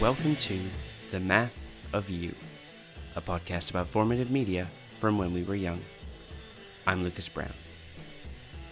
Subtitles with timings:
[0.00, 0.58] Welcome to
[1.10, 1.54] The Math
[1.92, 2.34] of You,
[3.16, 4.66] a podcast about formative media
[4.98, 5.78] from when we were young.
[6.86, 7.52] I'm Lucas Brown.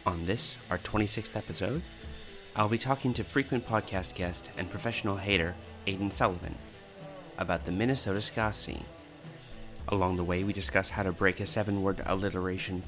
[0.06, 1.82] On this, our 26th episode,
[2.56, 5.54] I'll be talking to frequent podcast guest and professional hater
[5.86, 6.54] Aidan Sullivan
[7.36, 8.84] about the Minnesota ska scene.
[9.88, 12.82] Along the way, we discuss how to break a seven word alliteration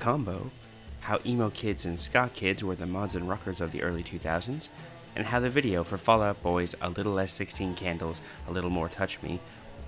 [0.00, 0.50] combo,
[0.98, 4.68] how emo kids and ska kids were the mods and rockers of the early 2000s,
[5.16, 8.70] and how the video for Fall Out Boy's A Little Less 16 Candles, A Little
[8.70, 9.40] More Touch Me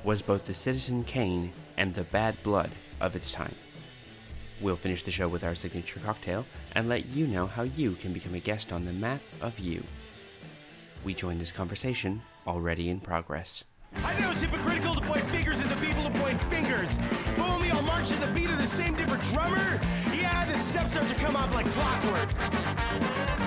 [0.04, 2.70] was both the Citizen Kane and the bad blood
[3.00, 3.54] of its time.
[4.60, 8.12] We'll finish the show with our signature cocktail and let you know how you can
[8.12, 9.82] become a guest on the Math of You.
[11.04, 13.64] We join this conversation already in progress.
[13.96, 16.96] I know it's hypocritical to point fingers at the people who point fingers,
[17.36, 19.80] but when we all march to the beat of the same different drummer,
[20.14, 23.45] yeah, the steps start to come off like clockwork.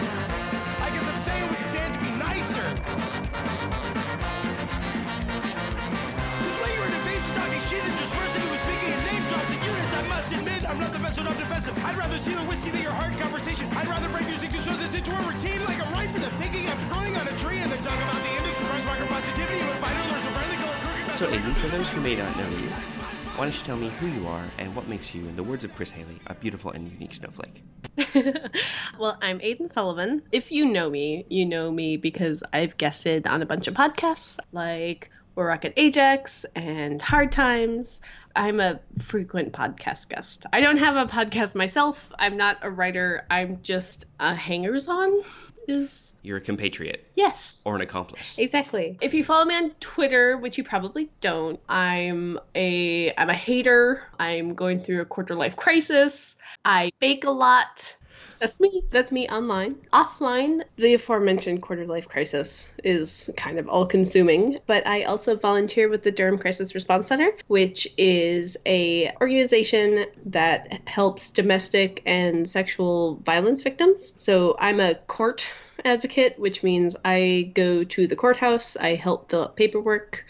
[21.20, 22.70] So, Aidan, for those who may not know you,
[23.36, 25.66] why don't you tell me who you are and what makes you, in the words
[25.66, 27.62] of Chris Haley, a beautiful and unique snowflake?
[29.00, 30.22] well, I'm Aidan Sullivan.
[30.32, 34.40] If you know me, you know me because I've guested on a bunch of podcasts
[34.52, 38.02] like We're Rocket Ajax and Hard Times.
[38.36, 40.46] I'm a frequent podcast guest.
[40.54, 42.12] I don't have a podcast myself.
[42.18, 43.26] I'm not a writer.
[43.30, 45.12] I'm just a hangers on.
[45.68, 47.62] Is You're a compatriot yes.
[47.64, 48.40] or an accomplice.
[48.40, 48.98] Exactly.
[49.02, 54.02] If you follow me on Twitter, which you probably don't, I'm a I'm a hater.
[54.18, 56.38] I'm going through a quarter life crisis.
[56.66, 57.96] I bake a lot.
[58.40, 58.84] That's me.
[58.90, 59.76] That's me online.
[59.92, 65.90] Offline, the aforementioned quarter life crisis is kind of all consuming, but I also volunteer
[65.90, 73.16] with the Durham Crisis Response Center, which is a organization that helps domestic and sexual
[73.26, 74.14] violence victims.
[74.18, 75.46] So I'm a court
[75.84, 80.26] advocate, which means I go to the courthouse, I help fill paperwork,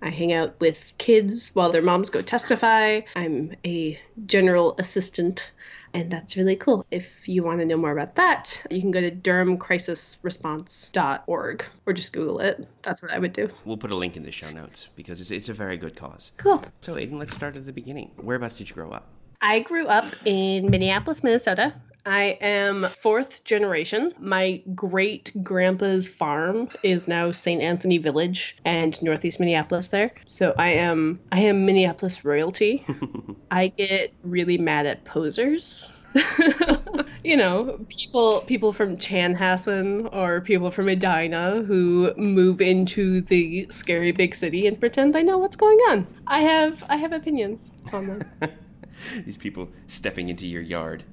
[0.00, 3.00] I hang out with kids while their moms go testify.
[3.16, 5.50] I'm a general assistant,
[5.94, 6.84] and that's really cool.
[6.90, 12.12] If you want to know more about that, you can go to durhamcrisisresponse.org or just
[12.12, 12.66] Google it.
[12.82, 13.48] That's what I would do.
[13.64, 16.32] We'll put a link in the show notes because it's, it's a very good cause.
[16.36, 16.62] Cool.
[16.80, 18.10] So, Aidan, let's start at the beginning.
[18.16, 19.06] Whereabouts did you grow up?
[19.40, 21.74] I grew up in Minneapolis, Minnesota.
[22.06, 24.14] I am fourth generation.
[24.18, 27.62] My great grandpa's farm is now St.
[27.62, 30.12] Anthony Village and Northeast Minneapolis there.
[30.26, 32.84] So I am I am Minneapolis royalty.
[33.50, 35.92] I get really mad at posers.
[37.24, 44.12] you know, people people from Chanhassen or people from Edina who move into the scary
[44.12, 46.06] big city and pretend they know what's going on.
[46.26, 48.06] I have I have opinions on
[48.40, 48.52] that.
[49.24, 51.04] These people stepping into your yard.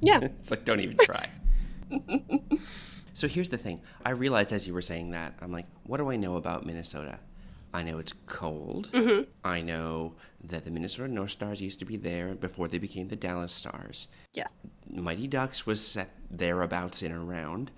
[0.00, 0.20] Yeah.
[0.22, 1.28] it's like, don't even try.
[3.14, 3.80] so here's the thing.
[4.04, 7.18] I realized as you were saying that, I'm like, what do I know about Minnesota?
[7.72, 8.90] I know it's cold.
[8.92, 9.30] Mm-hmm.
[9.44, 13.16] I know that the Minnesota North Stars used to be there before they became the
[13.16, 14.08] Dallas Stars.
[14.32, 14.60] Yes.
[14.92, 17.70] Mighty Ducks was set thereabouts in around.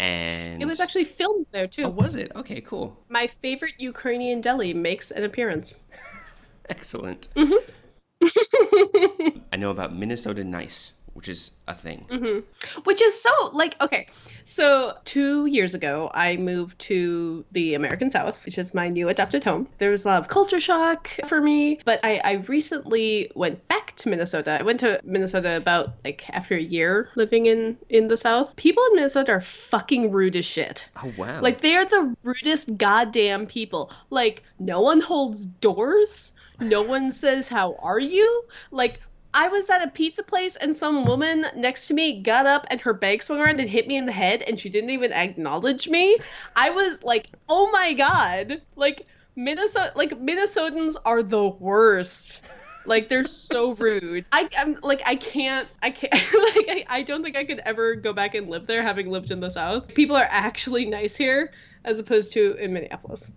[0.00, 1.84] And It was actually filmed there too.
[1.84, 2.32] Oh, was it?
[2.34, 2.96] Okay, cool.
[3.08, 5.78] My favorite Ukrainian deli makes an appearance.
[6.68, 7.28] Excellent.
[7.36, 9.38] Mm-hmm.
[9.52, 12.06] I know about Minnesota Nice, which is a thing.
[12.10, 12.80] Mm-hmm.
[12.84, 14.06] Which is so like okay.
[14.44, 19.44] So 2 years ago I moved to the American South, which is my new adopted
[19.44, 19.68] home.
[19.78, 23.96] There was a lot of culture shock for me, but I I recently went back
[23.96, 24.56] to Minnesota.
[24.58, 28.56] I went to Minnesota about like after a year living in in the South.
[28.56, 30.88] People in Minnesota are fucking rude as shit.
[31.02, 31.40] Oh, wow.
[31.40, 33.92] Like they are the rudest goddamn people.
[34.10, 36.32] Like no one holds doors.
[36.60, 38.44] No one says how are you?
[38.70, 39.00] Like
[39.32, 42.80] I was at a pizza place and some woman next to me got up and
[42.80, 45.88] her bag swung around and hit me in the head and she didn't even acknowledge
[45.88, 46.18] me.
[46.56, 49.06] I was like, "Oh my god." Like
[49.36, 52.42] Minnesota like Minnesotans are the worst.
[52.86, 54.24] Like they're so rude.
[54.32, 56.12] I, I'm like I can't I can't
[56.56, 59.30] like I, I don't think I could ever go back and live there having lived
[59.30, 59.88] in the South.
[59.88, 61.52] People are actually nice here
[61.84, 63.30] as opposed to in Minneapolis.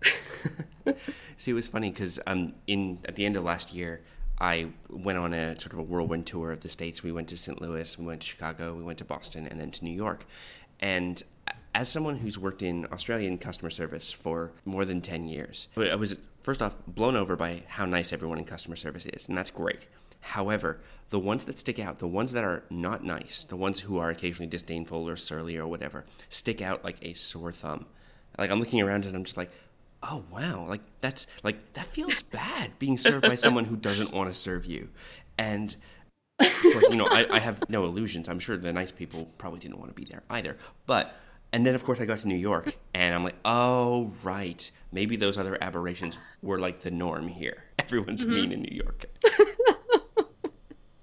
[1.37, 4.01] See, it was funny because um, in at the end of last year,
[4.39, 7.03] I went on a sort of a whirlwind tour of the states.
[7.03, 7.61] We went to St.
[7.61, 10.25] Louis, we went to Chicago, we went to Boston, and then to New York.
[10.79, 11.21] And
[11.75, 16.17] as someone who's worked in Australian customer service for more than ten years, I was
[16.41, 19.79] first off blown over by how nice everyone in customer service is, and that's great.
[20.19, 23.97] However, the ones that stick out, the ones that are not nice, the ones who
[23.97, 27.85] are occasionally disdainful or surly or whatever, stick out like a sore thumb.
[28.37, 29.51] Like I'm looking around and I'm just like,
[30.03, 34.31] oh wow, like that's like that feels bad being served by someone who doesn't want
[34.31, 34.89] to serve you,
[35.37, 35.75] and.
[36.39, 38.27] Of course, you know, I, I have no illusions.
[38.27, 40.57] I'm sure the nice people probably didn't want to be there either.
[40.87, 41.15] But
[41.53, 44.69] and then, of course, I got to New York, and I'm like, oh, right.
[44.91, 47.63] Maybe those other aberrations were like the norm here.
[47.79, 48.53] Everyone's mean mm-hmm.
[48.53, 49.05] in New York.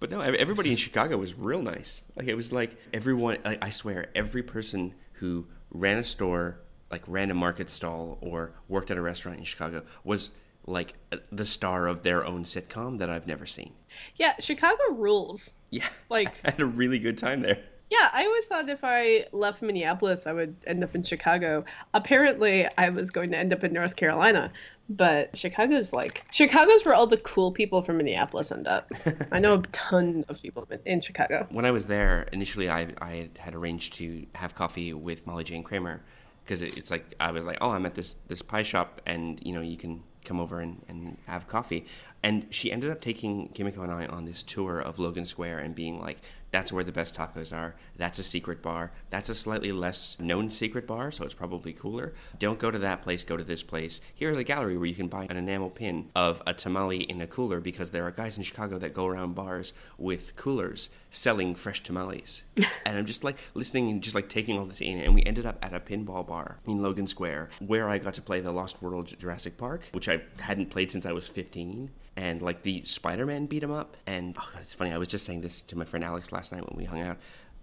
[0.00, 2.02] but no, everybody in Chicago was real nice.
[2.16, 6.58] Like, it was like everyone, I, I swear, every person who ran a store,
[6.90, 10.30] like random market stall, or worked at a restaurant in Chicago was
[10.66, 10.94] like
[11.32, 13.72] the star of their own sitcom that I've never seen.
[14.16, 15.52] Yeah, Chicago rules.
[15.70, 15.86] Yeah.
[16.08, 17.58] Like- I had a really good time there.
[17.90, 21.64] Yeah, I always thought if I left Minneapolis, I would end up in Chicago.
[21.92, 24.52] Apparently, I was going to end up in North Carolina,
[24.88, 28.92] but Chicago's like Chicago's where all the cool people from Minneapolis end up.
[29.32, 31.48] I know a ton of people in- in Chicago.
[31.50, 35.64] when I was there initially, I I had arranged to have coffee with Molly Jane
[35.64, 36.00] Kramer
[36.44, 39.40] because it, it's like I was like, oh, I'm at this this pie shop, and
[39.44, 41.86] you know you can come over and, and have coffee.
[42.22, 45.74] And she ended up taking Kimiko and I on this tour of Logan Square and
[45.74, 46.18] being like,
[46.50, 47.76] that's where the best tacos are.
[47.96, 48.92] That's a secret bar.
[49.08, 52.12] That's a slightly less known secret bar, so it's probably cooler.
[52.38, 54.00] Don't go to that place, go to this place.
[54.14, 57.26] Here's a gallery where you can buy an enamel pin of a tamale in a
[57.26, 61.82] cooler because there are guys in Chicago that go around bars with coolers selling fresh
[61.82, 62.42] tamales.
[62.56, 65.00] and I'm just like listening and just like taking all this in.
[65.00, 68.22] And we ended up at a pinball bar in Logan Square where I got to
[68.22, 71.90] play the Lost World Jurassic Park, which I hadn't played since I was 15
[72.20, 73.96] and like the Spider-Man beat him up.
[74.06, 74.92] And oh God, it's funny.
[74.92, 77.16] I was just saying this to my friend Alex last night when we hung out.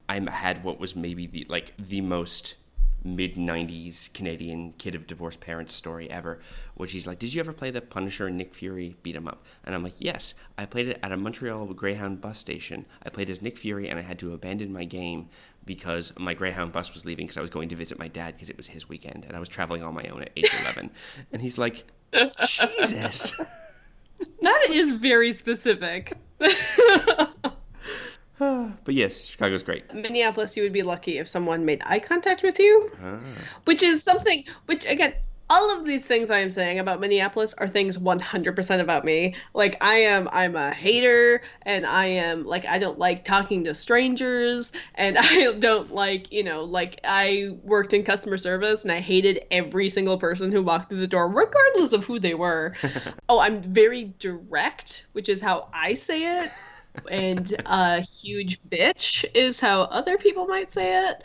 [0.10, 2.56] I had what was maybe the like the most
[3.04, 6.40] mid '90s Canadian kid of divorced parents story ever,
[6.74, 9.46] which he's like, "Did you ever play the Punisher and Nick Fury beat him up?"
[9.64, 12.88] And I'm like, "Yes, I played it at a Montreal Greyhound bus station.
[13.06, 15.30] I played as Nick Fury, and I had to abandon my game."
[15.66, 18.50] Because my Greyhound bus was leaving, because I was going to visit my dad because
[18.50, 20.90] it was his weekend, and I was traveling on my own at age 11.
[21.34, 21.84] and he's like,
[22.80, 23.34] Jesus.
[24.42, 26.14] That is very specific.
[28.40, 29.92] But yes, Chicago's great.
[29.94, 33.20] Minneapolis, you would be lucky if someone made eye contact with you, Ah.
[33.66, 34.44] which is something.
[34.68, 35.14] Which again,
[35.50, 39.36] all of these things I am saying about Minneapolis are things 100% about me.
[39.54, 43.74] Like I am, I'm a hater, and I am like I don't like talking to
[43.74, 49.00] strangers, and I don't like you know like I worked in customer service, and I
[49.00, 52.74] hated every single person who walked through the door, regardless of who they were.
[53.30, 56.52] oh, I'm very direct, which is how I say it.
[57.10, 61.24] and a huge bitch is how other people might say it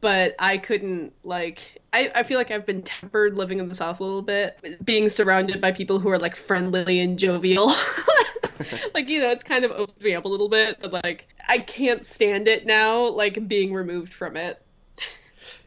[0.00, 4.00] but i couldn't like I, I feel like i've been tempered living in the south
[4.00, 7.66] a little bit being surrounded by people who are like friendly and jovial
[8.94, 11.58] like you know it's kind of opened me up a little bit but like i
[11.58, 14.62] can't stand it now like being removed from it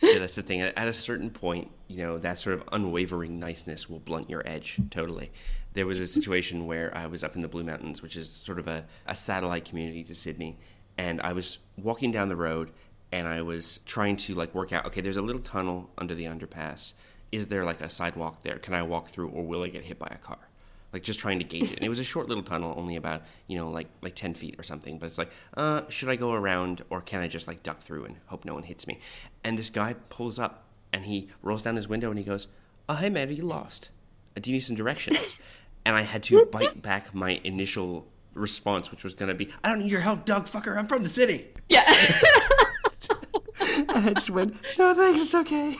[0.00, 0.60] yeah, that's the thing.
[0.60, 4.78] At a certain point, you know, that sort of unwavering niceness will blunt your edge
[4.90, 5.30] totally.
[5.74, 8.58] There was a situation where I was up in the Blue Mountains, which is sort
[8.58, 10.58] of a, a satellite community to Sydney,
[10.98, 12.70] and I was walking down the road
[13.12, 16.24] and I was trying to like work out, okay, there's a little tunnel under the
[16.24, 16.94] underpass.
[17.30, 18.58] Is there like a sidewalk there?
[18.58, 20.38] Can I walk through or will I get hit by a car?
[20.92, 21.76] like just trying to gauge it.
[21.76, 24.56] And it was a short little tunnel, only about you know like like ten feet
[24.58, 24.98] or something.
[24.98, 28.04] But it's like, uh, should I go around or can I just like duck through
[28.04, 28.98] and hope no one hits me?
[29.42, 32.48] And this guy pulls up and he rolls down his window and he goes,
[32.88, 33.90] "Oh hey man, are you lost?
[34.40, 35.40] Do you need some directions?"
[35.84, 39.78] and I had to bite back my initial response, which was gonna be, "I don't
[39.80, 40.76] need your help, dog fucker.
[40.76, 41.84] I'm from the city." yeah
[43.94, 45.76] And I just went, "No thanks, it's okay."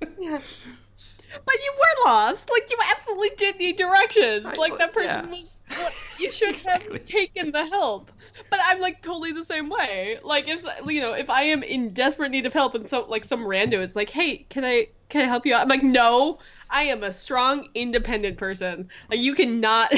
[0.00, 2.50] but you were lost.
[2.50, 4.46] Like you absolutely did need directions.
[4.46, 5.40] I like that person yeah.
[5.40, 6.92] was what you should Exactly.
[6.98, 8.12] have taken the help.
[8.50, 10.18] But i'm like totally the same way.
[10.22, 13.24] Like if you know if i am in desperate need of help and so like
[13.24, 15.62] some rando is like hey can i can i help you out?
[15.62, 16.38] I'm like no
[16.70, 18.88] i am a strong independent person.
[19.10, 19.92] Like you cannot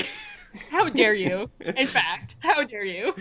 [0.70, 1.50] how dare you?
[1.76, 3.14] In fact how dare you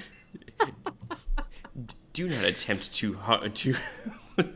[2.17, 3.15] do not attempt to
[3.53, 3.75] to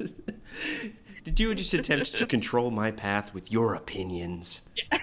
[1.24, 4.62] did you just attempt to control my path with your opinions?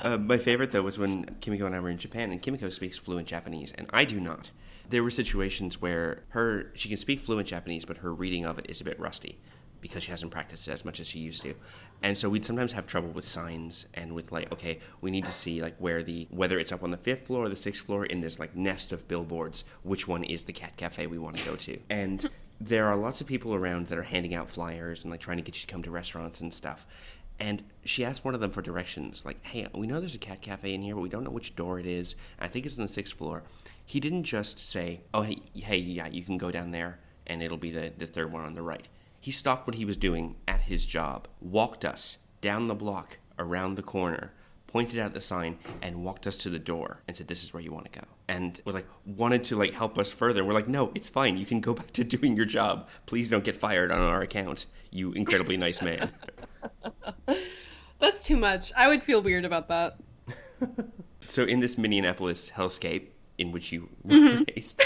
[0.00, 2.96] Uh, my favorite though was when kimiko and i were in japan and kimiko speaks
[2.96, 4.52] fluent japanese and i do not.
[4.88, 8.66] There were situations where her she can speak fluent japanese but her reading of it
[8.68, 9.40] is a bit rusty
[9.80, 11.54] because she hasn't practiced it as much as she used to.
[12.02, 15.32] And so we'd sometimes have trouble with signs and with like okay we need to
[15.32, 18.06] see like where the whether it's up on the fifth floor or the sixth floor
[18.06, 21.44] in this like nest of billboards which one is the cat cafe we want to
[21.44, 21.78] go to.
[21.90, 22.28] And
[22.60, 25.42] there are lots of people around that are handing out flyers and like trying to
[25.42, 26.86] get you to come to restaurants and stuff.
[27.40, 30.40] And she asked one of them for directions like hey we know there's a cat
[30.40, 32.14] cafe in here but we don't know which door it is.
[32.38, 33.42] I think it's on the sixth floor.
[33.84, 37.58] He didn't just say oh hey hey yeah you can go down there and it'll
[37.58, 38.88] be the, the third one on the right
[39.20, 43.76] he stopped what he was doing at his job, walked us down the block, around
[43.76, 44.32] the corner,
[44.66, 47.62] pointed out the sign, and walked us to the door and said, "This is where
[47.62, 50.44] you want to go." And was like wanted to like help us further.
[50.44, 51.36] We're like, "No, it's fine.
[51.36, 52.88] You can go back to doing your job.
[53.06, 56.12] Please don't get fired on our account, you incredibly nice man."
[57.98, 58.72] That's too much.
[58.76, 59.98] I would feel weird about that.
[61.28, 63.08] so in this Minneapolis hellscape
[63.38, 64.38] in which you mm-hmm.
[64.38, 64.82] were raised,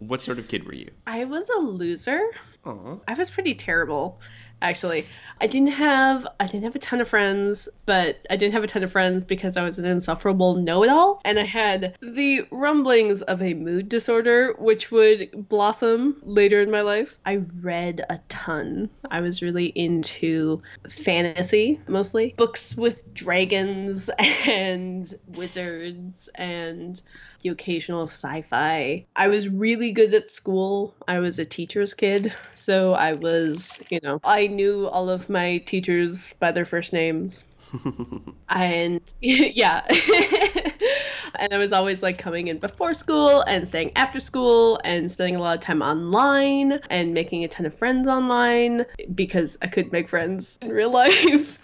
[0.00, 0.90] what sort of kid were you?
[1.06, 2.22] I was a loser.
[2.64, 2.96] Aw.
[3.06, 4.18] I was pretty terrible,
[4.62, 5.06] actually.
[5.40, 8.66] I didn't have I didn't have a ton of friends, but I didn't have a
[8.66, 13.42] ton of friends because I was an insufferable know-it-all, and I had the rumblings of
[13.42, 17.18] a mood disorder, which would blossom later in my life.
[17.24, 18.90] I read a ton.
[19.10, 27.00] I was really into fantasy, mostly books with dragons and wizards and
[27.42, 29.06] the occasional sci-fi.
[29.16, 30.94] I was really good at school.
[31.08, 35.58] I was a teacher's kid, so I was, you know, I knew all of my
[35.58, 37.44] teachers by their first names.
[38.48, 39.84] and yeah.
[41.36, 45.36] and I was always like coming in before school and staying after school and spending
[45.36, 48.84] a lot of time online and making a ton of friends online
[49.14, 51.58] because I could make friends in real life.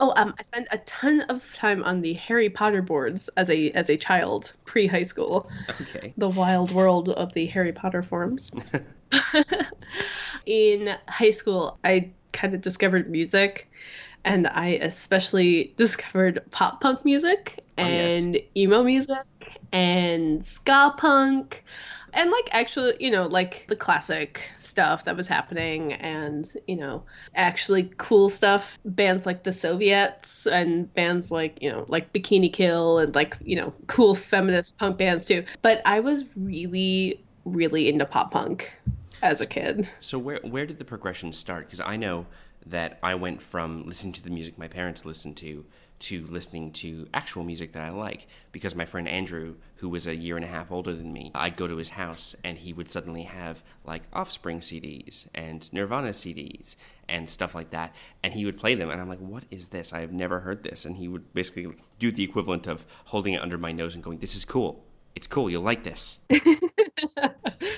[0.00, 3.70] oh, um, I spent a ton of time on the Harry Potter boards as a
[3.72, 5.50] as a child, pre high school.
[5.80, 6.14] Okay.
[6.16, 8.50] The wild world of the Harry Potter forums.
[10.46, 13.68] in high school, I kind of discovered music
[14.24, 18.16] and I especially discovered pop punk music Oh, yes.
[18.16, 19.16] and emo music
[19.72, 21.64] and ska punk
[22.12, 27.02] and like actually you know like the classic stuff that was happening and you know
[27.36, 32.98] actually cool stuff bands like the Soviettes and bands like you know like bikini kill
[32.98, 38.04] and like you know cool feminist punk bands too but i was really really into
[38.04, 38.70] pop punk
[39.22, 41.66] as a kid So where where did the progression start?
[41.66, 42.26] Because I know
[42.66, 45.64] that I went from listening to the music my parents listened to
[46.00, 48.26] to listening to actual music that I like.
[48.52, 51.56] Because my friend Andrew, who was a year and a half older than me, I'd
[51.56, 56.74] go to his house and he would suddenly have like Offspring CDs and Nirvana CDs
[57.08, 59.92] and stuff like that, and he would play them, and I'm like, "What is this?
[59.92, 63.42] I have never heard this." And he would basically do the equivalent of holding it
[63.42, 64.84] under my nose and going, "This is cool.
[65.16, 65.50] It's cool.
[65.50, 66.18] You'll like this."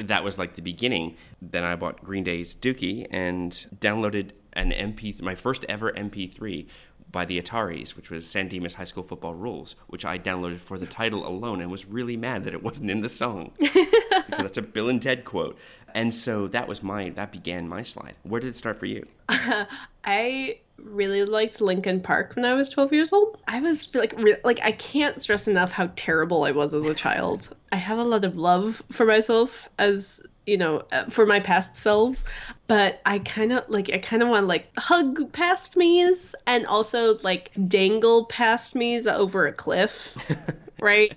[0.01, 1.17] that was like the beginning.
[1.41, 6.67] Then I bought Green Day's Dookie and downloaded an MP, my first ever MP3
[7.11, 10.79] by the Ataris, which was San Dimas High School Football Rules, which I downloaded for
[10.79, 13.87] the title alone and was really mad that it wasn't in the song because
[14.29, 15.59] that's a Bill and Ted quote.
[15.95, 18.15] And so that was my that began my slide.
[18.23, 19.07] Where did it start for you?
[20.05, 23.39] I really liked Linkin Park when I was 12 years old.
[23.47, 26.95] I was like re- like I can't stress enough how terrible I was as a
[26.95, 27.55] child.
[27.73, 31.77] I have a lot of love for myself as you know uh, for my past
[31.77, 32.25] selves
[32.67, 36.67] but i kind of like i kind of want to like hug past me's and
[36.67, 40.17] also like dangle past me's over a cliff
[40.83, 41.17] right?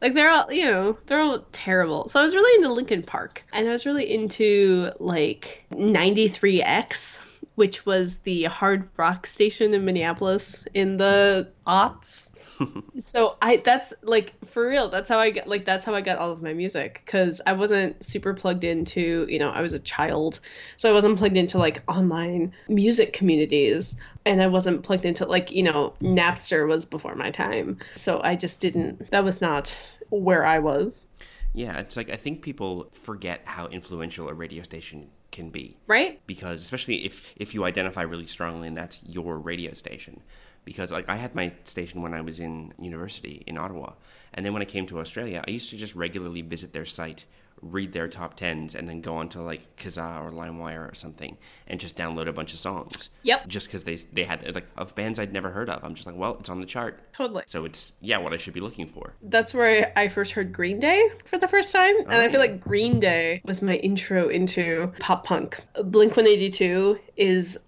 [0.00, 2.08] Like they're all you know they're all terrible.
[2.08, 7.22] So i was really into Linkin Park and i was really into like 93x
[7.54, 12.35] which was the hard rock station in minneapolis in the aughts
[12.96, 16.18] so i that's like for real that's how i get like that's how i got
[16.18, 19.78] all of my music because i wasn't super plugged into you know i was a
[19.80, 20.40] child.
[20.76, 25.50] So i wasn't plugged into like online music communities and i wasn't plugged into like
[25.50, 27.78] you know napster was before my time.
[27.94, 29.76] So i just didn't that was not
[30.10, 31.06] where i was.
[31.52, 35.76] Yeah, it's like I think people forget how influential a radio station can be.
[35.86, 36.20] right?
[36.26, 40.22] Because especially if if you identify really strongly and that's your radio station
[40.66, 43.94] because like I had my station when I was in university in Ottawa.
[44.34, 47.24] And then when I came to Australia I used to just regularly visit their site
[47.62, 51.80] read their top 10s and then go onto like Kazaa or LimeWire or something and
[51.80, 53.08] just download a bunch of songs.
[53.22, 53.48] Yep.
[53.48, 55.82] just because they they had like of bands I'd never heard of.
[55.82, 57.00] I'm just like well it's on the chart.
[57.14, 57.44] Totally.
[57.46, 59.14] So it's yeah what I should be looking for.
[59.22, 61.98] That's where I first heard Green Day for the first time.
[62.00, 62.44] And I feel oh.
[62.44, 65.58] like Green Day was my intro into pop punk.
[65.84, 67.58] Blink 182 is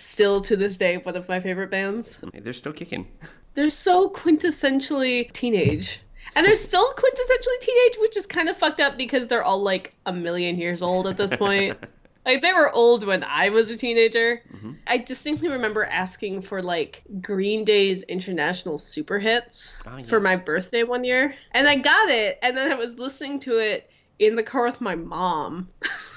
[0.00, 2.18] still to this day one of my favorite bands.
[2.42, 3.06] they're still kicking
[3.54, 6.00] They're so quintessentially teenage.
[6.36, 9.94] And they're still quintessentially teenage, which is kind of fucked up because they're all like
[10.06, 11.76] a million years old at this point.
[12.26, 14.42] like they were old when I was a teenager.
[14.86, 20.82] I distinctly remember asking for like Green Day's international super hits Ah, for my birthday
[20.84, 21.34] one year.
[21.52, 24.80] And I got it, and then I was listening to it in the car with
[24.80, 25.68] my mom.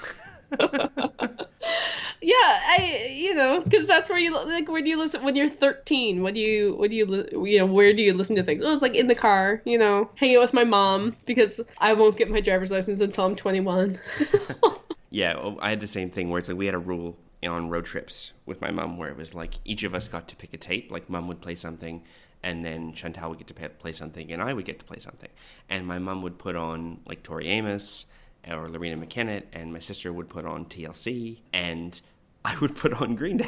[2.22, 5.48] yeah, I you know because that's where you like where do you listen when you're
[5.48, 6.22] 13?
[6.22, 8.62] What do you what do you you know where do you listen to things?
[8.64, 11.94] Oh, it's like in the car, you know, hanging out with my mom because I
[11.94, 13.98] won't get my driver's license until I'm 21.
[15.12, 17.84] Yeah, I had the same thing where it's like we had a rule on road
[17.84, 20.56] trips with my mom where it was like each of us got to pick a
[20.56, 20.90] tape.
[20.90, 22.02] Like mom would play something,
[22.42, 25.28] and then Chantal would get to play something, and I would get to play something.
[25.68, 28.06] And my mom would put on like Tori Amos
[28.48, 32.00] or Loreena McKennitt, and my sister would put on TLC, and
[32.44, 33.46] I would put on Green Day.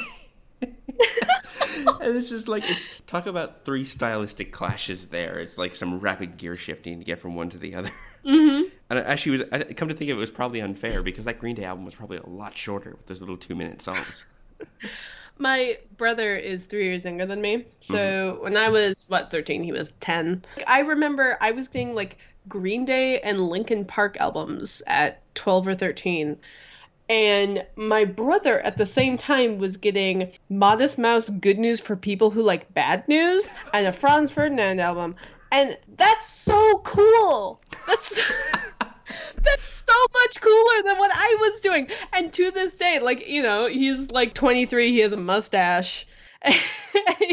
[0.62, 5.38] and it's just like it's talk about three stylistic clashes there.
[5.38, 7.90] It's like some rapid gear shifting to get from one to the other.
[8.24, 8.68] Mm-hmm.
[8.90, 11.38] And actually, was I come to think of it, it was probably unfair because that
[11.38, 14.26] Green Day album was probably a lot shorter with those little two minute songs.
[15.38, 17.64] My brother is three years younger than me.
[17.80, 18.42] So mm-hmm.
[18.42, 20.44] when I was, what, 13, he was 10.
[20.66, 25.74] I remember I was getting like Green Day and Linkin Park albums at 12 or
[25.74, 26.38] 13.
[27.08, 32.30] And my brother at the same time was getting Modest Mouse Good News for People
[32.30, 35.16] Who Like Bad News and a Franz Ferdinand album.
[35.52, 37.60] And that's so cool.
[37.86, 38.16] That's
[39.42, 41.88] that's so much cooler than what I was doing.
[42.14, 46.06] And to this day, like, you know, he's like 23, he has a mustache.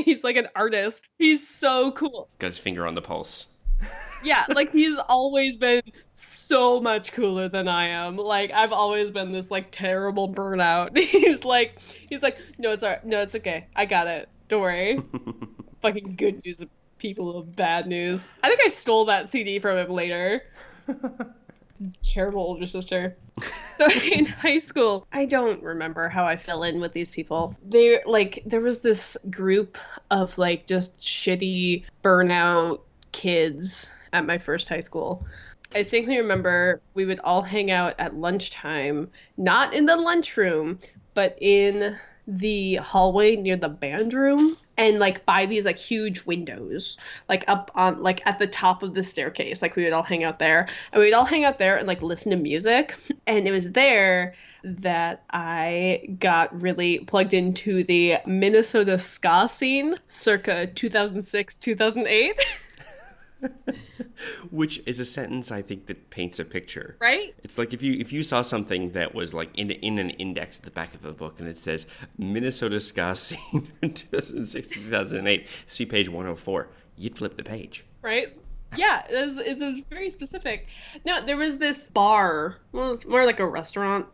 [0.06, 1.06] he's like an artist.
[1.18, 2.30] He's so cool.
[2.39, 3.48] Got his finger on the pulse.
[4.24, 5.82] Yeah, like he's always been
[6.16, 8.18] so much cooler than I am.
[8.18, 10.98] Like I've always been this like terrible burnout.
[10.98, 13.06] he's like he's like, no, it's alright.
[13.06, 13.68] No, it's okay.
[13.76, 14.30] I got it.
[14.50, 15.00] Don't worry.
[15.82, 16.64] Fucking good news
[17.02, 18.30] people of bad news.
[18.44, 20.44] I think I stole that CD from him later.
[22.04, 23.18] Terrible older sister.
[23.78, 27.56] So in high school, I don't remember how I fell in with these people.
[27.68, 29.80] They like there was this group
[30.12, 35.26] of like just shitty burnout kids at my first high school.
[35.74, 40.80] I distinctly remember we would all hang out at lunchtime, not in the lunchroom,
[41.13, 41.97] but in
[42.28, 46.97] the hallway near the band room and like by these like huge windows
[47.28, 49.62] like up on like at the top of the staircase.
[49.62, 52.02] Like we would all hang out there and we'd all hang out there and like
[52.02, 52.95] listen to music.
[53.28, 60.67] And it was there that i got really plugged into the minnesota ska scene circa
[60.67, 62.45] 2006 2008
[64.51, 66.97] which is a sentence I think that paints a picture.
[66.99, 67.34] Right?
[67.43, 70.60] It's like if you if you saw something that was like in in an index
[70.60, 71.86] at the back of a book and it says
[72.17, 77.86] Minnesota ska scene 2006 2008, see page 104, you'd flip the page.
[78.01, 78.38] Right?
[78.77, 80.67] Yeah, it's, it's very specific.
[81.06, 82.56] No, there was this bar.
[82.71, 84.08] Well, it was more like a restaurant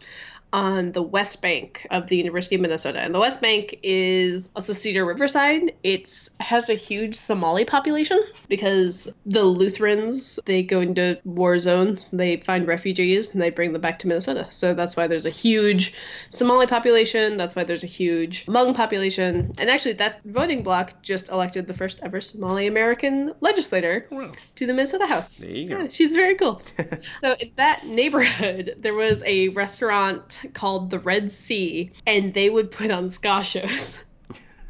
[0.53, 3.01] on the west bank of the University of Minnesota.
[3.01, 5.73] And the west bank is also Cedar Riverside.
[5.83, 12.37] It has a huge Somali population because the Lutherans, they go into war zones, they
[12.37, 14.47] find refugees, and they bring them back to Minnesota.
[14.49, 15.93] So that's why there's a huge
[16.29, 17.35] Somali population.
[17.35, 19.51] That's why there's a huge Hmong population.
[19.57, 24.31] And actually, that voting bloc just elected the first ever Somali American legislator oh, wow.
[24.55, 25.39] to the Minnesota House.
[25.39, 25.79] There you go.
[25.79, 26.61] Yeah, she's very cool.
[27.21, 32.71] so in that neighborhood, there was a restaurant called the Red Sea, and they would
[32.71, 34.03] put on ska shows.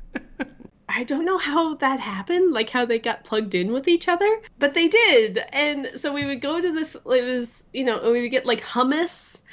[0.89, 4.41] I don't know how that happened, like how they got plugged in with each other,
[4.57, 5.39] but they did.
[5.51, 8.61] And so we would go to this, it was, you know, we would get like
[8.61, 9.43] hummus,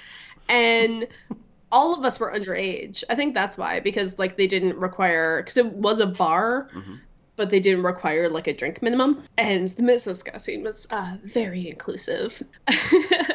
[0.49, 1.07] and
[1.73, 3.03] all of us were underage.
[3.11, 6.71] I think that's why, because like they didn't require, because it was a bar.
[6.75, 6.95] Mm-hmm
[7.37, 9.25] but they didn't require like a drink minimum.
[9.37, 12.43] And the ska scene was uh, very inclusive.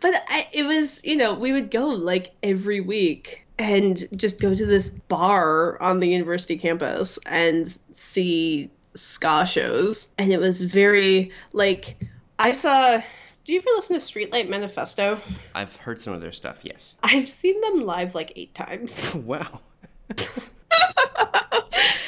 [0.00, 4.54] but I, it was, you know, we would go like every week and just go
[4.54, 10.08] to this bar on the university campus and see ska shows.
[10.18, 11.96] And it was very like
[12.38, 13.00] I saw
[13.46, 15.20] do you ever listen to Streetlight Manifesto?
[15.54, 16.96] I've heard some of their stuff, yes.
[17.04, 19.14] I've seen them live like eight times.
[19.24, 19.60] wow.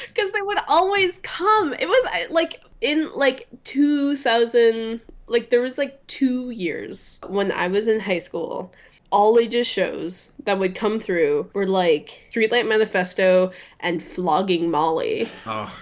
[0.08, 1.74] because they would always come.
[1.74, 7.88] It was like in like 2000, like there was like two years when I was
[7.88, 8.72] in high school.
[9.10, 15.28] All ages shows that would come through were like Streetlight Manifesto and Flogging Molly.
[15.46, 15.74] Oh,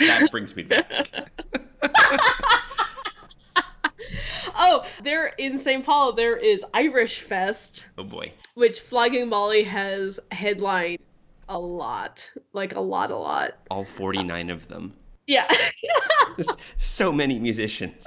[0.00, 1.30] that brings me back.
[4.56, 5.84] oh, there in St.
[5.84, 7.86] Paul there is Irish Fest.
[7.96, 8.32] Oh boy.
[8.54, 12.28] Which Flogging Molly has headlines a lot.
[12.52, 13.54] Like a lot, a lot.
[13.70, 14.94] All 49 of them.
[15.26, 15.48] Yeah.
[16.78, 18.04] so many musicians.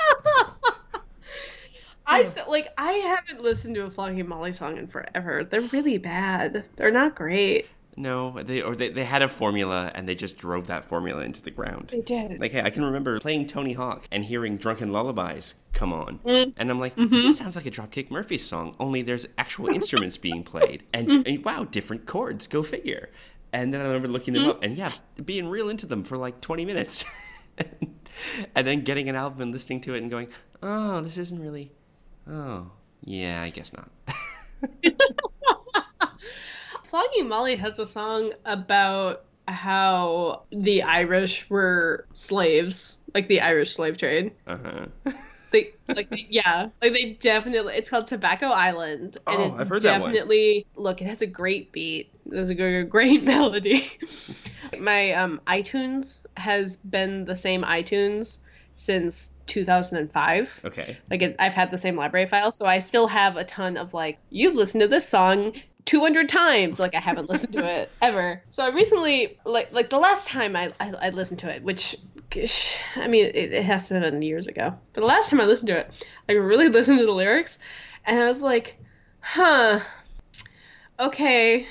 [2.10, 5.44] I like I haven't listened to a Flogging Molly song in forever.
[5.44, 6.66] They're really bad.
[6.76, 7.68] They're not great.
[7.96, 11.42] No, they or they, they had a formula and they just drove that formula into
[11.42, 11.90] the ground.
[11.90, 12.40] They did.
[12.40, 16.54] Like hey, I can remember playing Tony Hawk and hearing Drunken Lullabies come on, mm.
[16.56, 17.22] and I'm like, mm-hmm.
[17.22, 18.76] this sounds like a Dropkick Murphys song.
[18.80, 21.28] Only there's actual instruments being played, and, mm.
[21.28, 22.48] and, wow, different chords.
[22.48, 23.10] Go figure.
[23.52, 24.50] And then I remember looking them mm.
[24.50, 24.92] up, and yeah,
[25.26, 27.04] being real into them for like 20 minutes,
[28.56, 30.30] and then getting an album and listening to it and going,
[30.64, 31.72] oh, this isn't really.
[32.30, 32.72] Oh,
[33.04, 33.90] yeah, I guess not.
[36.86, 43.98] Flogging Molly has a song about how the Irish were slaves, like the Irish slave
[43.98, 44.32] trade.
[44.48, 44.86] Uh huh.
[45.52, 47.74] They like they- yeah, like they definitely.
[47.74, 50.12] It's called Tobacco Island, and Oh, it's I've heard that one.
[50.12, 51.02] definitely look.
[51.02, 52.12] It has a great beat.
[52.28, 53.92] There's a great melody.
[54.80, 58.38] My um iTunes has been the same iTunes
[58.76, 60.62] since 2005.
[60.66, 60.98] Okay.
[61.10, 63.94] Like it, I've had the same library file, so I still have a ton of
[63.94, 65.54] like you've listened to this song
[65.86, 66.80] 200 times.
[66.80, 68.42] Like I haven't listened to it ever.
[68.52, 71.96] So I recently, like like the last time I I, I listened to it, which
[72.30, 74.74] gosh, I mean it, it has to have been years ago.
[74.94, 75.92] But the last time I listened to it,
[76.30, 77.60] I really listened to the lyrics,
[78.06, 78.78] and I was like,
[79.20, 79.80] huh,
[81.00, 81.66] okay.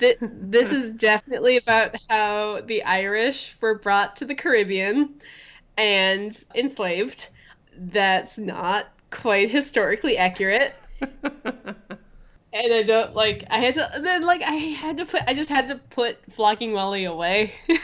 [0.00, 5.20] Th- this is definitely about how the Irish were brought to the Caribbean
[5.78, 7.28] and enslaved.
[7.76, 10.74] That's not quite historically accurate.
[12.50, 15.50] And I don't like I had to then like I had to put I just
[15.50, 17.52] had to put Flogging Molly away.
[17.68, 17.78] you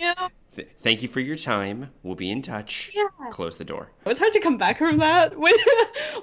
[0.00, 1.90] know, Th- thank you for your time.
[2.02, 2.90] We'll be in touch.
[2.94, 3.08] Yeah.
[3.30, 3.90] Close the door.
[4.06, 5.38] it's hard to come back from that.
[5.38, 5.54] When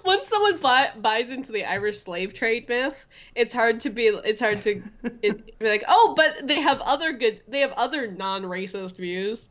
[0.04, 4.40] once someone buy, buys into the Irish slave trade myth, it's hard to be it's
[4.42, 4.82] hard to
[5.22, 9.50] it, be like, "Oh, but they have other good they have other non-racist views."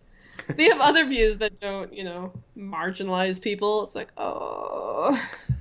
[0.49, 3.85] They have other views that don't, you know, marginalize people.
[3.85, 5.17] It's like, "Oh,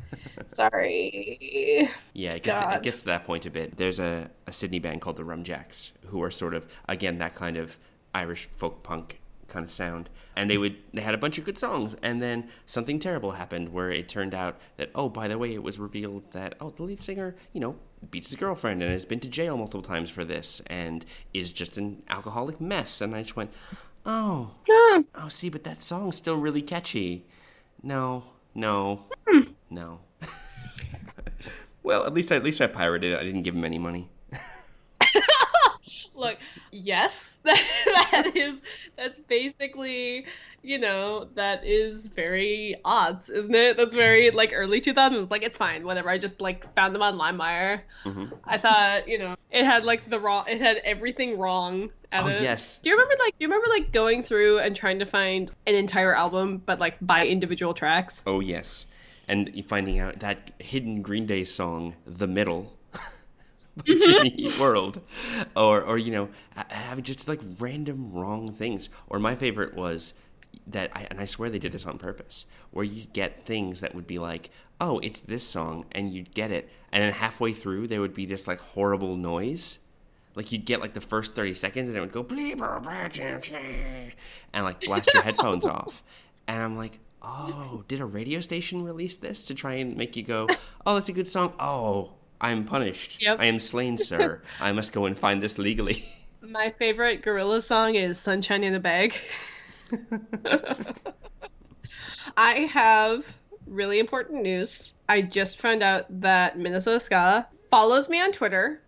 [0.47, 3.77] sorry." Yeah, I guess to, it gets to that point a bit.
[3.77, 7.35] There's a, a Sydney band called the Rum Jacks who are sort of again that
[7.35, 7.77] kind of
[8.13, 10.09] Irish folk punk kind of sound.
[10.35, 13.73] And they would they had a bunch of good songs and then something terrible happened
[13.73, 16.83] where it turned out that oh by the way it was revealed that oh the
[16.83, 17.75] lead singer, you know,
[18.09, 21.77] beats his girlfriend and has been to jail multiple times for this and is just
[21.77, 23.51] an alcoholic mess and I just went,
[24.05, 27.25] "Oh, Ah, oh see, but that song's still really catchy."
[27.83, 28.23] No,
[28.55, 29.05] no.
[29.69, 30.01] No.
[31.83, 33.19] well, at least I, at least I pirated it.
[33.19, 34.09] I didn't give him any money.
[36.13, 36.37] Look,
[36.71, 38.63] yes, that is
[38.97, 40.25] that's basically,
[40.63, 43.77] you know, that is very odds, isn't it?
[43.77, 45.29] That's very like early 2000s.
[45.29, 46.09] Like it's fine, whatever.
[46.09, 47.81] I just like found them on LimeWire.
[48.05, 48.31] Mhm.
[48.45, 51.89] I thought, you know, it had like the wrong, it had everything wrong.
[52.13, 52.41] At Oh, it.
[52.41, 52.77] yes.
[52.83, 55.75] Do you remember like, do you remember like going through and trying to find an
[55.75, 58.21] entire album, but like by individual tracks?
[58.27, 58.85] Oh yes,
[59.29, 62.77] and finding out that hidden Green Day song, "The Middle,"
[63.85, 64.39] Jimmy mm-hmm.
[64.39, 65.01] Eat World,
[65.55, 66.29] or or you know
[66.69, 68.89] having just like random wrong things.
[69.07, 70.13] Or my favorite was
[70.67, 73.95] that, I, and I swear they did this on purpose, where you get things that
[73.95, 77.87] would be like, oh, it's this song, and you'd get it, and then halfway through
[77.87, 79.79] there would be this like horrible noise.
[80.33, 82.61] Like you'd get like the first thirty seconds, and it would go bleep
[84.53, 86.03] and like blast your headphones off.
[86.47, 90.23] And I'm like, oh, did a radio station release this to try and make you
[90.23, 90.47] go,
[90.85, 91.53] oh, that's a good song.
[91.59, 93.21] Oh, I'm punished.
[93.21, 93.39] Yep.
[93.39, 94.41] I am slain, sir.
[94.59, 96.05] I must go and find this legally.
[96.41, 99.13] My favorite Gorillaz song is Sunshine in a Bag.
[102.37, 103.31] I have
[103.67, 104.95] really important news.
[105.07, 108.81] I just found out that Minnesota Ska follows me on Twitter.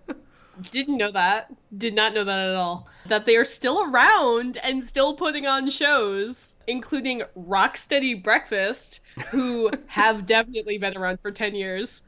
[0.70, 1.52] Didn't know that.
[1.76, 2.88] Did not know that at all.
[3.06, 10.24] That they are still around and still putting on shows, including Rocksteady Breakfast, who have
[10.26, 12.02] definitely been around for 10 years.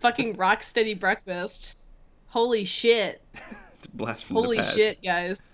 [0.00, 1.74] Fucking Rocksteady Breakfast.
[2.28, 3.20] Holy shit.
[3.94, 4.76] Blast from Holy the past.
[4.76, 5.50] shit, guys.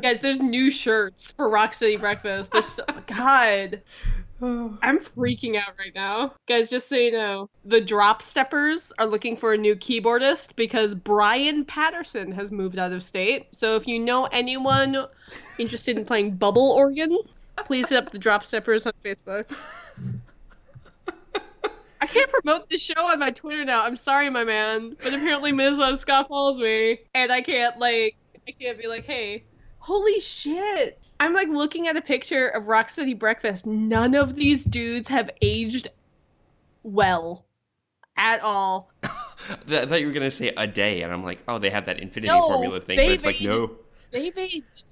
[0.00, 2.50] guys, there's new shirts for Rocksteady Breakfast.
[2.52, 3.82] There's so- God.
[4.40, 6.34] I'm freaking out right now.
[6.46, 10.94] Guys, just so you know, the Drop Steppers are looking for a new keyboardist because
[10.94, 13.48] Brian Patterson has moved out of state.
[13.52, 15.06] So if you know anyone
[15.58, 17.18] interested in playing bubble organ,
[17.56, 19.52] please hit up the Drop Steppers on Facebook.
[22.08, 23.82] I can't promote this show on my Twitter now.
[23.84, 28.16] I'm sorry, my man, but apparently Minnesota Ska follows me, and I can't like,
[28.46, 29.44] I can't be like, hey,
[29.78, 30.98] holy shit!
[31.20, 33.66] I'm like looking at a picture of Rocksteady Breakfast.
[33.66, 35.88] None of these dudes have aged
[36.82, 37.44] well,
[38.16, 38.90] at all.
[39.02, 41.98] I thought you were gonna say a day, and I'm like, oh, they have that
[42.00, 43.64] infinity No, formula thing, but it's like no.
[43.64, 43.72] aged-
[44.10, 44.84] They've aged.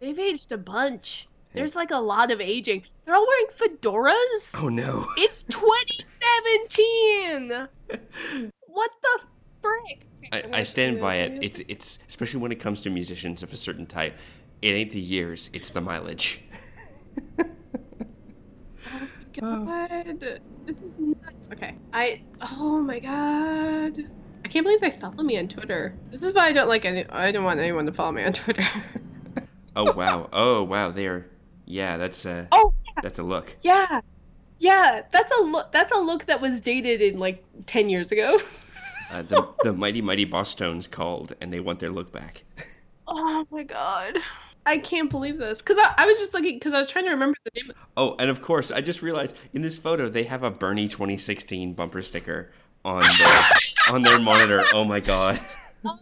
[0.00, 1.26] They've aged a bunch.
[1.52, 2.84] There's like a lot of aging.
[3.04, 4.54] They're all wearing fedoras.
[4.62, 5.06] Oh no.
[5.16, 7.68] It's 2017.
[8.66, 9.20] what the
[9.60, 10.06] frick?
[10.32, 11.42] I, I stand by it.
[11.42, 14.14] It's it's especially when it comes to musicians of a certain type.
[14.62, 16.44] It ain't the years; it's the mileage.
[19.42, 21.48] Oh god, this is nuts.
[21.52, 22.20] Okay, I.
[22.42, 24.06] Oh my god.
[24.44, 25.94] I can't believe they follow me on Twitter.
[26.10, 27.06] This is why I don't like any.
[27.08, 28.64] I don't want anyone to follow me on Twitter.
[29.76, 30.28] Oh wow!
[30.32, 30.90] Oh wow!
[30.90, 31.26] They're
[31.70, 31.96] yeah.
[31.96, 33.56] That's a oh that's a look.
[33.62, 34.00] yeah,
[34.58, 35.02] yeah.
[35.10, 35.72] That's a look.
[35.72, 38.40] That's a look that was dated in like ten years ago.
[39.12, 42.44] Uh, the, the Mighty Mighty Bosstones called, and they want their look back.
[43.08, 44.18] Oh my god.
[44.66, 45.60] I can't believe this.
[45.60, 47.72] Because I, I was just looking, because I was trying to remember the name.
[47.96, 51.72] Oh, and of course, I just realized in this photo they have a Bernie 2016
[51.72, 52.52] bumper sticker
[52.84, 53.42] on their
[53.92, 54.62] on their monitor.
[54.72, 55.40] Oh my god.
[55.84, 55.98] Of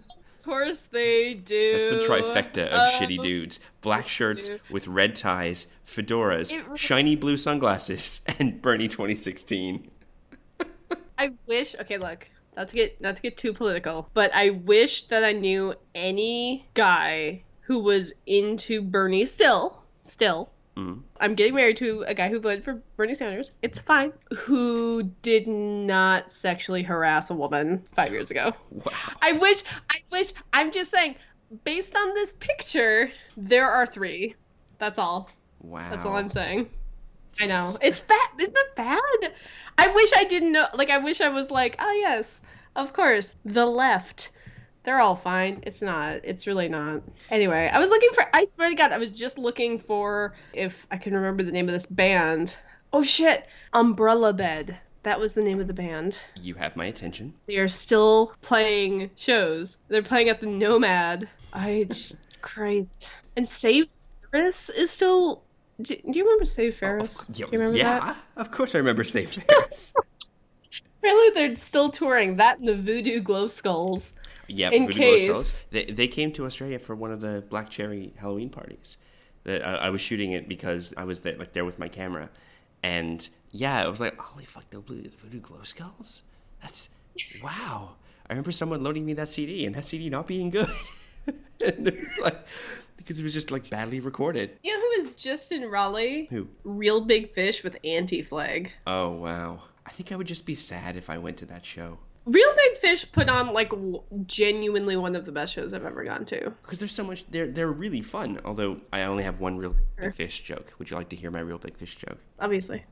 [0.49, 1.73] course they do.
[1.73, 3.61] That's the trifecta of Um, shitty dudes.
[3.83, 9.91] Black shirts with red ties, fedoras, It re- shiny blue sunglasses, and Bernie 2016.
[11.19, 11.75] I wish.
[11.81, 12.29] Okay, look.
[12.57, 16.67] Not to get not to get too political, but I wish that I knew any
[16.75, 19.83] guy who was into Bernie still.
[20.05, 20.51] Still.
[20.77, 21.03] Mm.
[21.21, 23.53] I'm getting married to a guy who voted for Bernie Sanders.
[23.63, 24.13] It's fine.
[24.37, 28.53] Who did not sexually harass a woman five years ago.
[28.71, 28.93] Wow.
[29.21, 29.63] I wish.
[29.91, 30.33] I wish.
[30.53, 31.17] I'm just saying.
[31.65, 34.35] Based on this picture, there are three.
[34.79, 35.31] That's all.
[35.63, 35.91] Wow.
[35.91, 36.69] That's all I'm saying.
[37.41, 37.77] I know.
[37.81, 38.29] It's bad.
[38.39, 39.33] Isn't it bad?
[39.79, 40.67] I wish I didn't know.
[40.75, 42.41] Like, I wish I was like, oh, yes,
[42.77, 43.37] of course.
[43.45, 44.31] The left.
[44.88, 45.62] They're all fine.
[45.64, 46.22] It's not.
[46.24, 47.03] It's really not.
[47.29, 48.24] Anyway, I was looking for.
[48.33, 51.68] I swear to God, I was just looking for if I can remember the name
[51.68, 52.55] of this band.
[52.90, 53.46] Oh, shit.
[53.74, 54.79] Umbrella Bed.
[55.03, 56.16] That was the name of the band.
[56.37, 57.35] You have my attention.
[57.44, 59.77] They are still playing shows.
[59.88, 61.29] They're playing at the Nomad.
[61.53, 63.11] I just Christ.
[63.37, 63.90] And Save
[64.31, 65.42] Ferris is still.
[65.83, 67.27] Do, do you remember Save oh, Ferris?
[67.29, 68.16] Yeah, do you remember yeah, that?
[68.38, 69.92] of course I remember Save Ferris.
[70.98, 74.14] Apparently, they're still touring that and the Voodoo Glow Skulls.
[74.49, 75.29] Yeah, In Voodoo Glow case.
[75.29, 75.63] Skulls.
[75.71, 78.97] They, they came to Australia for one of the Black Cherry Halloween parties.
[79.45, 82.29] That I, I was shooting it because I was there, like there with my camera,
[82.83, 86.23] and yeah, I was like, holy fuck, the Blue- the Voodoo Glow Skulls.
[86.61, 86.89] That's
[87.43, 87.95] wow.
[88.29, 90.69] I remember someone loaning me that CD and that CD not being good.
[91.27, 92.39] and it was like
[92.97, 94.51] because it was just like badly recorded.
[94.63, 96.27] You know who was just in Raleigh?
[96.31, 96.49] Who?
[96.65, 98.71] Real Big Fish with Anti Flag.
[98.87, 99.63] Oh wow.
[99.87, 101.99] I think I would just be sad if I went to that show.
[102.29, 106.05] Real Big Fish put on like w- genuinely one of the best shows I've ever
[106.05, 106.53] gone to.
[106.62, 108.38] Because there's so much, they're they're really fun.
[108.45, 110.75] Although I only have one real big fish joke.
[110.79, 112.19] Would you like to hear my real big fish joke?
[112.38, 112.85] Obviously.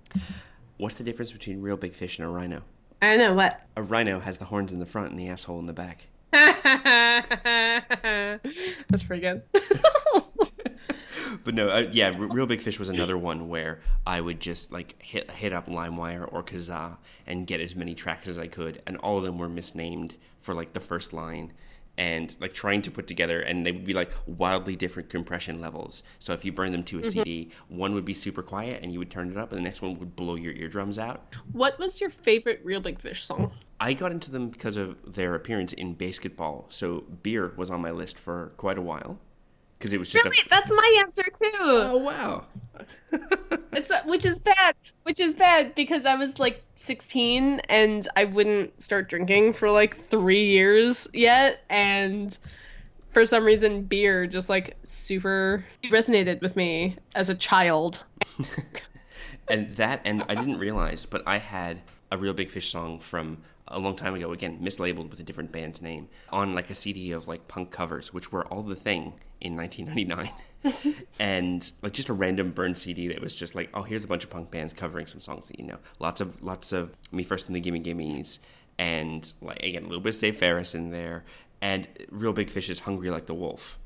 [0.79, 2.63] What's the difference between real big fish and a rhino?
[3.03, 3.61] I don't know what.
[3.77, 6.07] A rhino has the horns in the front and the asshole in the back.
[8.89, 9.43] That's pretty good.
[11.45, 14.73] But no, uh, yeah, R- real big fish was another one where I would just
[14.73, 18.83] like hit hit up LimeWire or Kazaa and get as many tracks as I could,
[18.87, 21.53] and all of them were misnamed for like the first line.
[21.99, 26.03] And like trying to put together, and they would be like wildly different compression levels.
[26.19, 28.99] So if you burn them to a CD, one would be super quiet, and you
[28.99, 31.33] would turn it up, and the next one would blow your eardrums out.
[31.53, 33.51] what was your favorite Real Big Fish song?
[33.81, 36.67] I got into them because of their appearance in BASEketball.
[36.69, 39.19] So beer was on my list for quite a while
[39.79, 40.49] because it was just Really, a.
[40.49, 41.51] that's my answer too.
[41.61, 42.45] Oh wow!
[43.73, 48.25] It's uh, which is bad, which is bad because I was like 16 and I
[48.25, 52.37] wouldn't start drinking for like three years yet, and
[53.13, 58.03] for some reason, beer just like super resonated with me as a child.
[59.49, 63.39] and that, and I didn't realize, but I had a real big fish song from
[63.69, 64.33] a long time ago.
[64.33, 68.15] Again, mislabeled with a different band's name on like a CD of like punk covers,
[68.15, 70.95] which were all the thing in 1999.
[71.21, 74.25] and like just a random burned CD that was just like, oh, here's a bunch
[74.25, 75.79] of punk bands covering some songs that you know.
[76.01, 78.39] Lots of lots of Me First and the Gimme Gimmes,
[78.79, 81.25] and like again a little bit of Save Ferris in there,
[81.61, 83.79] and Real Big Fish is Hungry Like the Wolf,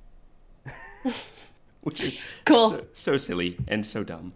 [1.82, 2.70] which is Cool.
[2.70, 4.32] so, so silly and so dumb.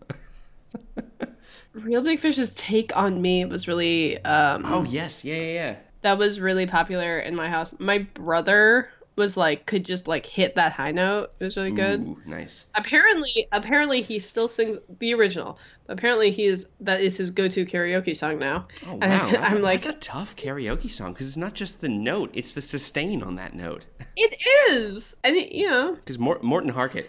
[1.72, 5.76] Real Big Fish's take on me was really um Oh yes, yeah, yeah, yeah.
[6.02, 7.78] that was really popular in my house.
[7.80, 11.30] My brother was like could just like hit that high note.
[11.38, 12.00] It was really good.
[12.00, 12.64] Ooh, nice.
[12.74, 15.58] Apparently, apparently he still sings the original.
[15.88, 18.66] Apparently, he is that is his go-to karaoke song now.
[18.86, 21.36] Oh wow, And I- that's, I'm a, like- that's a tough karaoke song because it's
[21.36, 23.84] not just the note; it's the sustain on that note.
[24.16, 24.36] It
[24.70, 27.08] is, and it, you know, Because Mort- Morten Harket,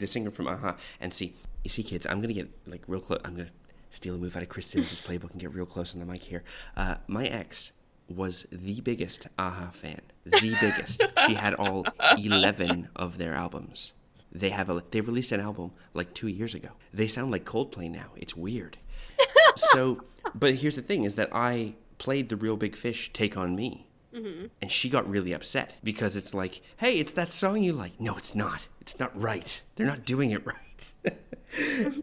[0.00, 1.32] the singer from Aha, and see,
[1.62, 3.20] you see, kids, I'm gonna get like real close.
[3.24, 3.50] I'm gonna
[3.90, 6.22] steal a move out of Chris Simmons' playbook and get real close on the mic
[6.24, 6.42] here.
[6.76, 7.70] Uh, my ex
[8.10, 11.02] was the biggest Aha fan, the biggest.
[11.26, 11.86] she had all
[12.18, 13.92] 11 of their albums.
[14.32, 16.70] They have a they released an album like two years ago.
[16.92, 18.10] They sound like Coldplay now.
[18.16, 18.78] It's weird.
[19.56, 19.98] so,
[20.34, 23.88] but here's the thing: is that I played the Real Big Fish "Take on Me."
[24.14, 24.46] Mm-hmm.
[24.60, 28.00] And she got really upset because it's like, hey, it's that song you like.
[28.00, 28.66] No, it's not.
[28.80, 29.60] It's not right.
[29.76, 30.92] They're not doing it right.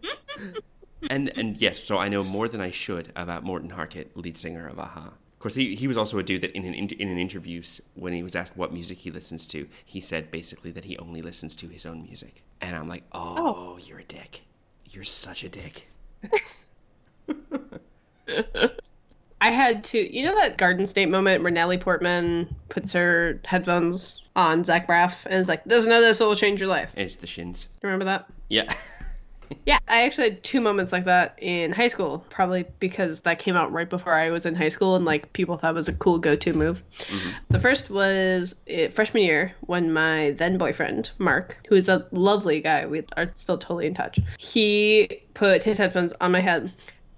[1.10, 4.68] and and yes, so I know more than I should about Morten Harket, lead singer
[4.68, 5.14] of Aha.
[5.38, 7.62] Of course, he, he was also a dude that in an in, in an interview
[7.94, 11.22] when he was asked what music he listens to, he said basically that he only
[11.22, 12.44] listens to his own music.
[12.60, 13.78] And I'm like, oh, oh.
[13.78, 14.42] you're a dick.
[14.86, 15.90] You're such a dick.
[19.40, 24.24] I had to, you know, that Garden State moment where Natalie Portman puts her headphones
[24.36, 27.28] on Zach Braff and is like, "Doesn't know this will change your life." It's the
[27.28, 27.68] shins.
[27.84, 28.26] Remember that?
[28.50, 28.74] Yeah.
[29.66, 33.56] Yeah, I actually had two moments like that in high school, probably because that came
[33.56, 35.94] out right before I was in high school and like people thought it was a
[35.94, 36.84] cool go-to move.
[37.50, 42.62] The first was uh, freshman year when my then boyfriend, Mark, who is a lovely
[42.62, 44.20] guy, we are still totally in touch.
[44.38, 46.72] He put his headphones on my head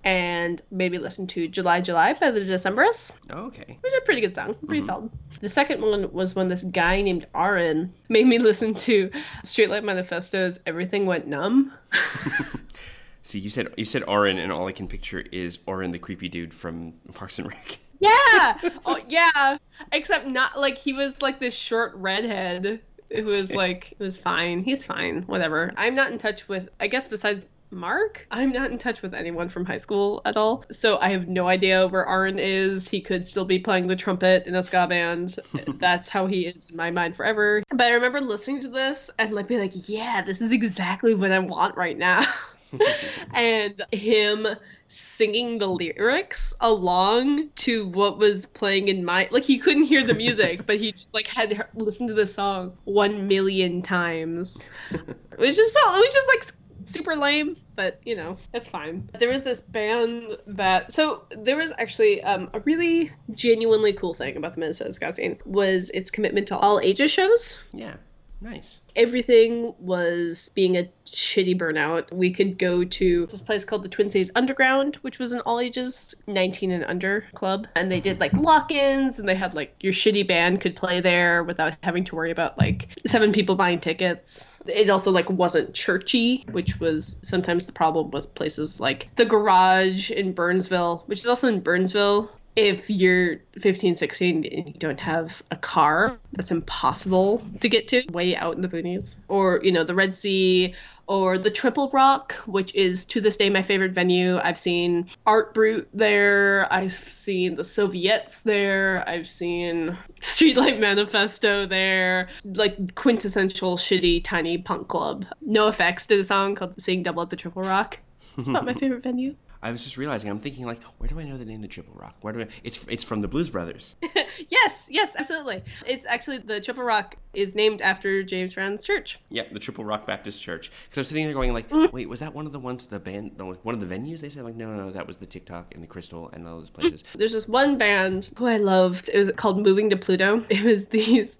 [0.04, 3.78] and maybe listen to July July by the Decemberists Oh, okay.
[3.82, 4.88] which is a pretty good song, pretty mm-hmm.
[4.88, 5.12] solid.
[5.42, 9.12] The second one was when this guy named Aaron made me listen to
[9.44, 11.74] Streetlight Manifesto's "Everything Went Numb."
[13.24, 16.30] See, you said you said Orin, and all I can picture is Orin, the creepy
[16.30, 17.80] dude from Parks and Rec.
[18.00, 19.58] Yeah, oh yeah,
[19.92, 22.80] except not like he was like this short redhead
[23.14, 24.64] who was like it was fine.
[24.64, 25.72] He's fine, whatever.
[25.78, 26.70] I'm not in touch with.
[26.80, 27.46] I guess besides.
[27.72, 28.26] Mark?
[28.32, 30.66] I'm not in touch with anyone from high school at all.
[30.72, 32.90] So I have no idea where Aaron is.
[32.90, 35.36] He could still be playing the trumpet in a ska band.
[35.80, 37.64] That's how he is in my mind forever.
[37.70, 41.32] But I remember listening to this and like being like, yeah, this is exactly what
[41.32, 42.26] I want right now.
[43.34, 44.48] and him
[44.90, 50.16] singing the lyrics along to what was playing in my like he couldn't hear the
[50.16, 54.60] music but he just like had listened to the song one million times
[54.92, 56.59] it was just so it was just like
[56.90, 59.10] super lame but you know that's fine.
[59.20, 64.36] There was this band that so there was actually um, a really genuinely cool thing
[64.36, 67.58] about the minnesota ska scene was its commitment to all ages shows.
[67.72, 67.96] Yeah,
[68.42, 68.80] nice.
[69.00, 72.12] Everything was being a shitty burnout.
[72.12, 75.60] We could go to this place called the Twin Cities Underground, which was an all
[75.60, 77.68] ages 19 and under club.
[77.76, 81.00] And they did like lock ins and they had like your shitty band could play
[81.00, 84.58] there without having to worry about like seven people buying tickets.
[84.68, 90.12] It also like wasn't churchy, which was sometimes the problem with places like the garage
[90.12, 95.42] in Burnsville, which is also in Burnsville if you're 15 16 and you don't have
[95.52, 99.16] a car that's impossible to get to way out in the boonies.
[99.28, 100.76] Or you know the red sea
[101.08, 104.38] or the triple rock which is to this day my favorite venue.
[104.38, 106.68] I've seen Art Brut there.
[106.72, 109.04] I've seen the Soviettes there.
[109.08, 112.30] I've seen streetlight manifesto there.
[112.44, 115.26] Like quintessential shitty tiny punk club.
[115.48, 118.00] NOFX did a song called seeing double at the triple rock.
[118.38, 120.30] It's not my favorite venue I was just realizing.
[120.30, 122.16] I'm thinking like, where do I know the name the Triple Rock?
[122.22, 122.48] Where do I?
[122.64, 123.96] It's it's from the Blues Brothers.
[124.50, 125.64] yes, yes, absolutely.
[125.86, 129.20] It's actually the Triple Rock is named after James Brown's church.
[129.30, 130.72] yeah, the Triple Rock Baptist Church.
[130.86, 131.92] Because I'm sitting there going like, Mm.
[131.92, 134.22] wait, was that one of the ones the band, one of the venues?
[134.22, 136.58] They said like, no, no, no, that was the TikTok and the Crystal and all
[136.60, 137.04] those places.
[137.14, 139.10] There's this one band who I loved.
[139.14, 140.46] It was called Moving to Pluto.
[140.50, 141.38] It was these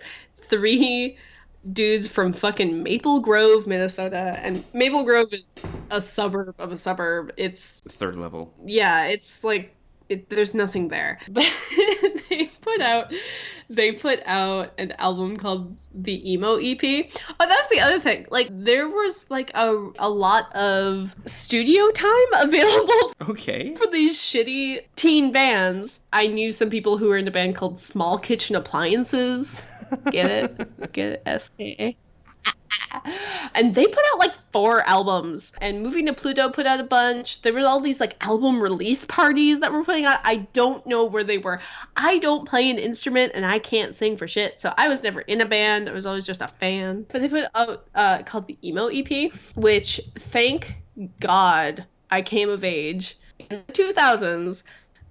[0.50, 1.18] three
[1.74, 4.40] dudes from fucking Maple Grove, Minnesota.
[4.44, 7.32] And Maple Grove is a suburb of a suburb.
[7.38, 8.54] It's Third level.
[8.66, 9.76] yeah, it's like
[10.10, 11.20] it, there's nothing there.
[11.32, 11.52] But
[12.30, 13.12] they put out
[13.70, 16.80] they put out an album called the Emo EP.
[17.40, 18.26] Oh, that's the other thing.
[18.32, 23.76] Like there was like a a lot of studio time available Okay.
[23.76, 26.02] for these shitty teen bands.
[26.14, 29.70] I knew some people who were in a band called Small Kitchen Appliances.
[30.12, 30.92] Get it?
[30.94, 31.24] Get it?
[31.26, 31.98] S K A.
[33.54, 37.42] And they put out like four albums, and Moving to Pluto put out a bunch.
[37.42, 40.20] There were all these like album release parties that were putting out.
[40.24, 41.60] I don't know where they were.
[41.96, 45.22] I don't play an instrument, and I can't sing for shit, so I was never
[45.22, 45.90] in a band.
[45.90, 47.06] I was always just a fan.
[47.12, 50.74] But they put out uh, called the Emo EP, which thank
[51.20, 54.64] God I came of age in the 2000s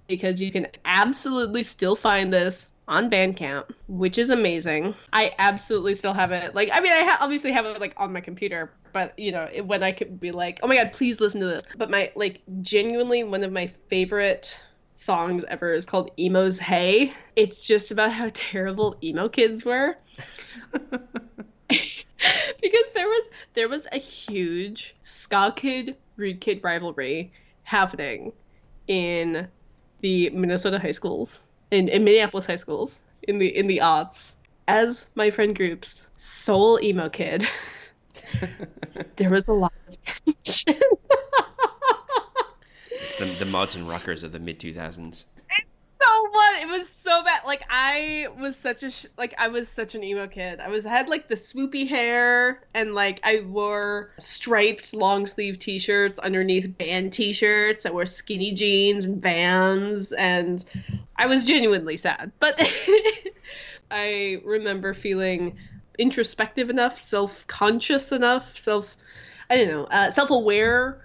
[0.07, 4.95] because you can absolutely still find this on Bandcamp, which is amazing.
[5.13, 6.55] I absolutely still have it.
[6.55, 9.47] Like, I mean, I ha- obviously have it like on my computer, but you know,
[9.53, 11.63] it, when I could be like, oh my god, please listen to this.
[11.77, 14.59] But my like genuinely one of my favorite
[14.95, 17.13] songs ever is called Emo's Hey.
[17.35, 19.95] It's just about how terrible emo kids were.
[20.71, 20.99] because
[22.95, 27.31] there was there was a huge ska kid rude kid rivalry
[27.63, 28.33] happening
[28.87, 29.47] in
[30.01, 31.41] the Minnesota high schools
[31.71, 34.33] in, in Minneapolis high schools in the in the aughts
[34.67, 37.45] as my friend group's sole emo kid
[39.15, 40.81] there was a lot of tension
[42.91, 45.23] It's the the mods and rockers of the mid 2000s.
[46.31, 47.41] What it was so bad.
[47.45, 50.59] Like i was such a sh- like i was such an emo kid.
[50.59, 55.59] I was I had like the swoopy hair and like i wore striped long sleeve
[55.59, 60.63] t-shirts underneath band t-shirts i wore skinny jeans and bands and
[61.17, 62.31] i was genuinely sad.
[62.39, 62.59] But
[63.91, 65.57] i remember feeling
[65.97, 68.95] introspective enough self-conscious enough self
[69.49, 71.01] i don't know uh, self-aware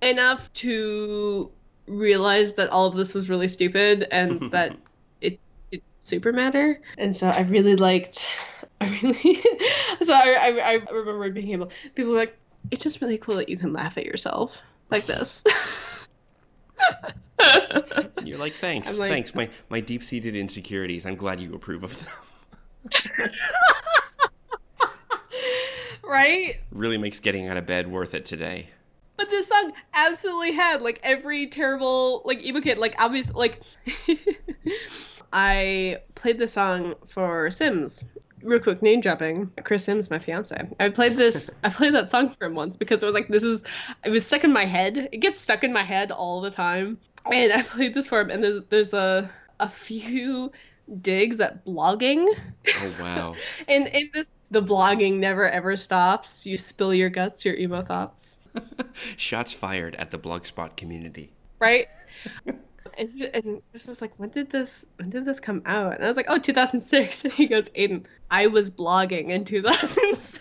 [0.00, 1.50] enough to
[1.88, 4.76] realized that all of this was really stupid and that
[5.20, 5.38] it
[5.70, 6.80] didn't super matter.
[6.96, 8.28] And so I really liked.
[8.80, 9.42] I really.
[10.02, 11.70] so I, I, I remember being able.
[11.94, 12.36] People were like,
[12.70, 14.60] it's just really cool that you can laugh at yourself
[14.90, 15.42] like this.
[17.38, 19.34] And you're like, thanks, like- thanks.
[19.34, 21.06] My my deep seated insecurities.
[21.06, 23.30] I'm glad you approve of them.
[26.04, 26.56] right?
[26.70, 28.70] really makes getting out of bed worth it today.
[29.18, 33.60] But this song absolutely had like every terrible like emo kid like obviously like
[35.32, 38.04] I played the song for Sims.
[38.42, 39.50] Real quick name dropping.
[39.64, 40.56] Chris Sims, my fiance.
[40.78, 43.42] I played this I played that song for him once because it was like this
[43.42, 43.64] is
[44.04, 45.08] it was stuck in my head.
[45.10, 46.98] It gets stuck in my head all the time.
[47.26, 50.52] And I played this for him and there's there's a a few
[51.02, 52.28] digs at blogging.
[52.68, 53.34] Oh wow.
[53.66, 56.46] And in this the blogging never ever stops.
[56.46, 58.44] You spill your guts, your emo thoughts.
[59.16, 61.32] Shots fired at the Blogspot community.
[61.58, 61.88] right?
[62.98, 65.94] and and this is like, when did this when did this come out?
[65.94, 67.24] And I was like, oh, 2006.
[67.24, 70.40] And he goes, Aidan, I was blogging in 2006.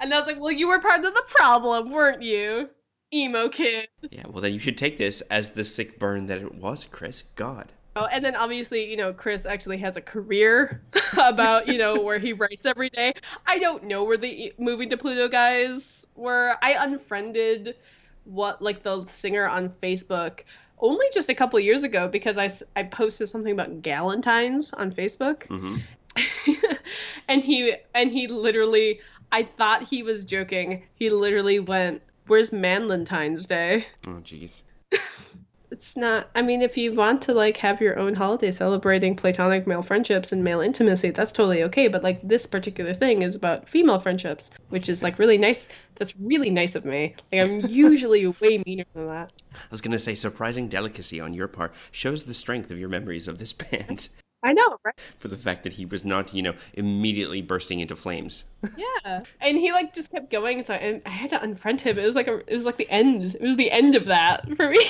[0.00, 2.68] and I was like, well, you were part of the problem, weren't you,
[3.12, 3.88] emo kid?
[4.10, 7.24] Yeah, well then you should take this as the sick burn that it was, Chris.
[7.34, 7.72] God.
[7.96, 10.82] Oh, and then obviously, you know, Chris actually has a career
[11.18, 13.14] about, you know, where he writes every day.
[13.46, 16.56] I don't know where the moving to Pluto guys were.
[16.60, 17.76] I unfriended
[18.24, 20.40] what like the singer on Facebook
[20.78, 25.44] only just a couple years ago because I, I posted something about Galentine's on Facebook.
[25.44, 25.76] hmm
[27.28, 29.00] and he and he literally
[29.32, 30.84] I thought he was joking.
[30.94, 34.62] He literally went, "Where's Manlentine's Day?" Oh jeez.
[35.70, 36.30] It's not.
[36.34, 40.32] I mean, if you want to like have your own holiday celebrating platonic male friendships
[40.32, 41.88] and male intimacy, that's totally okay.
[41.88, 45.68] But like this particular thing is about female friendships, which is like really nice.
[45.96, 47.14] That's really nice of me.
[47.32, 49.32] Like I'm usually way meaner than that.
[49.54, 53.28] I was gonna say surprising delicacy on your part shows the strength of your memories
[53.28, 54.08] of this band
[54.46, 54.94] I know, right?
[55.18, 58.44] for the fact that he was not, you know, immediately bursting into flames.
[58.76, 59.22] Yeah.
[59.40, 61.98] And he like just kept going, so I, I had to unfriend him.
[61.98, 63.36] It was like a, it was like the end.
[63.36, 64.84] It was the end of that for me.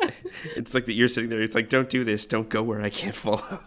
[0.56, 1.42] It's like that you're sitting there.
[1.42, 2.24] It's like, don't do this.
[2.24, 3.60] Don't go where I can't follow.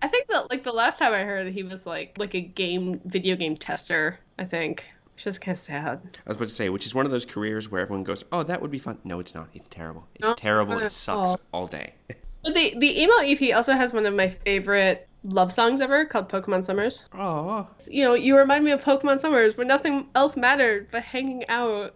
[0.00, 3.00] I think that like the last time I heard, he was like like a game
[3.04, 4.18] video game tester.
[4.38, 4.84] I think,
[5.14, 6.00] which is kind of sad.
[6.26, 8.42] I was about to say, which is one of those careers where everyone goes, "Oh,
[8.44, 9.48] that would be fun." No, it's not.
[9.54, 10.06] It's terrible.
[10.14, 10.78] It's No, terrible.
[10.78, 11.40] It sucks all.
[11.52, 11.94] all day.
[12.48, 16.30] But the the emo EP also has one of my favorite love songs ever called
[16.30, 17.04] Pokemon Summers.
[17.12, 21.46] Oh, You know, you remind me of Pokemon Summers where nothing else mattered but hanging
[21.50, 21.94] out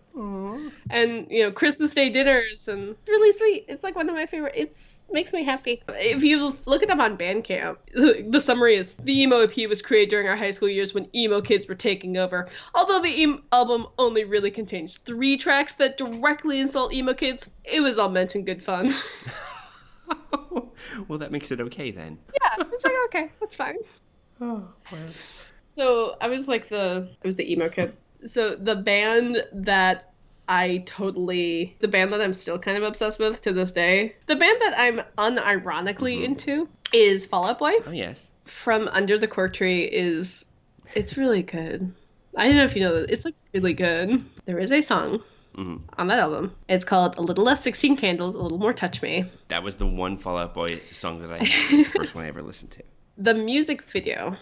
[0.91, 3.65] and you know Christmas Day dinners and it's really sweet.
[3.67, 4.53] It's like one of my favorite.
[4.55, 5.83] It's makes me happy.
[5.89, 7.79] If you look at them on Bandcamp,
[8.31, 11.41] the summary is the emo EP was created during our high school years when emo
[11.41, 12.47] kids were taking over.
[12.75, 17.81] Although the em- album only really contains three tracks that directly insult emo kids, it
[17.81, 18.93] was all meant in good fun.
[21.09, 22.19] well, that makes it okay then.
[22.35, 23.77] yeah, it's like okay, that's fine.
[24.41, 24.99] Oh, wow.
[25.69, 27.97] So I was like the I was the emo kid.
[28.27, 30.13] So the band that
[30.49, 34.17] I totally the band that I'm still kind of obsessed with to this day.
[34.27, 36.25] The band that I'm unironically mm-hmm.
[36.25, 38.33] into is Fall Out Boy Oh yes.
[38.45, 40.47] from Under the Cork Tree is
[40.95, 41.95] it's really good.
[42.37, 44.25] I don't know if you know that it's like really good.
[44.45, 45.23] There is a song
[45.57, 45.83] Mhm.
[45.99, 46.55] on that album.
[46.69, 49.25] It's called A Little Less Sixteen Candles, A Little More Touch Me.
[49.49, 51.73] That was the one Fall Out Boy song that I had.
[51.73, 52.83] It was the first one I ever listened to.
[53.19, 54.37] the music video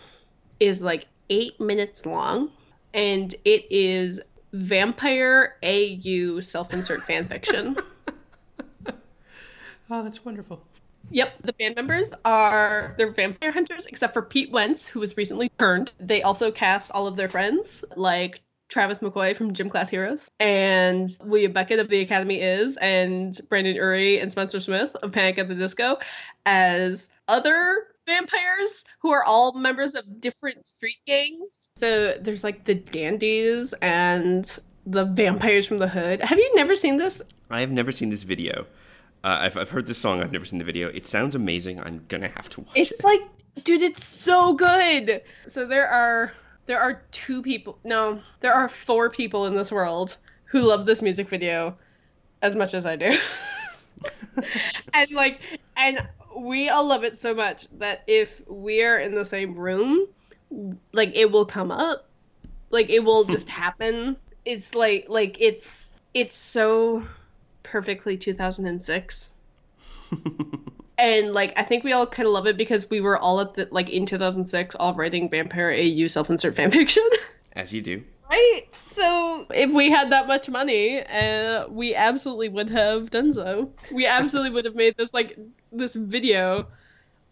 [0.61, 2.51] is like eight minutes long
[2.95, 4.21] and it is
[4.53, 7.77] vampire au self-insert fan fiction
[9.93, 10.63] Oh, that's wonderful.
[11.11, 15.49] yep the band members are they're vampire hunters except for pete wentz who was recently
[15.59, 18.41] turned they also cast all of their friends like
[18.71, 23.75] Travis McCoy from Gym Class Heroes, and William Beckett of The Academy Is, and Brendon
[23.75, 25.99] Urie and Spencer Smith of Panic at the Disco
[26.47, 31.73] as other vampires who are all members of different street gangs.
[31.77, 36.21] So there's like the dandies and the vampires from the hood.
[36.21, 37.23] Have you never seen this?
[37.51, 38.67] I have never seen this video.
[39.23, 40.23] Uh, I've, I've heard this song.
[40.23, 40.89] I've never seen the video.
[40.89, 41.81] It sounds amazing.
[41.81, 43.05] I'm gonna have to watch It's it.
[43.05, 43.21] like,
[43.65, 45.21] dude, it's so good.
[45.47, 46.33] So there are
[46.67, 47.79] there are two people.
[47.85, 51.77] No, there are four people in this world who love this music video
[52.43, 53.13] as much as I do.
[54.95, 55.41] and like,
[55.77, 56.01] and
[56.37, 60.07] we all love it so much that if we're in the same room,
[60.93, 62.07] like it will come up.
[62.71, 64.17] Like it will just happen.
[64.45, 67.07] It's like like it's it's so
[67.63, 69.31] perfectly 2006
[71.01, 73.55] and like I think we all kind of love it because we were all at
[73.55, 77.09] the like in 2006 all writing Vampire AU self-insert fanfiction.
[77.55, 78.03] As you do.
[78.29, 78.63] Right?
[78.93, 83.73] So if we had that much money, uh, we absolutely would have done so.
[83.91, 85.37] We absolutely would have made this like
[85.73, 86.67] this video.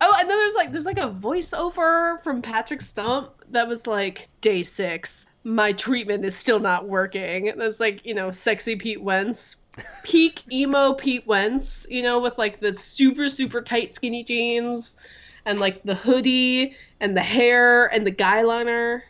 [0.01, 4.29] Oh, and then there's like there's like a voiceover from Patrick Stump that was like
[4.41, 5.27] day six.
[5.45, 7.53] My treatment is still not working.
[7.57, 9.57] That's like you know, sexy Pete Wentz,
[10.03, 11.87] peak emo Pete Wentz.
[11.91, 15.01] You know, with like the super super tight skinny jeans,
[15.45, 19.05] and like the hoodie and the hair and the guy liner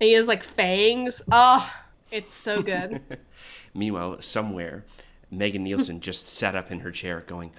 [0.00, 1.22] and he has like fangs.
[1.30, 1.72] Oh,
[2.10, 3.00] it's so good.
[3.74, 4.84] Meanwhile, somewhere,
[5.30, 7.52] Megan Nielsen just sat up in her chair going,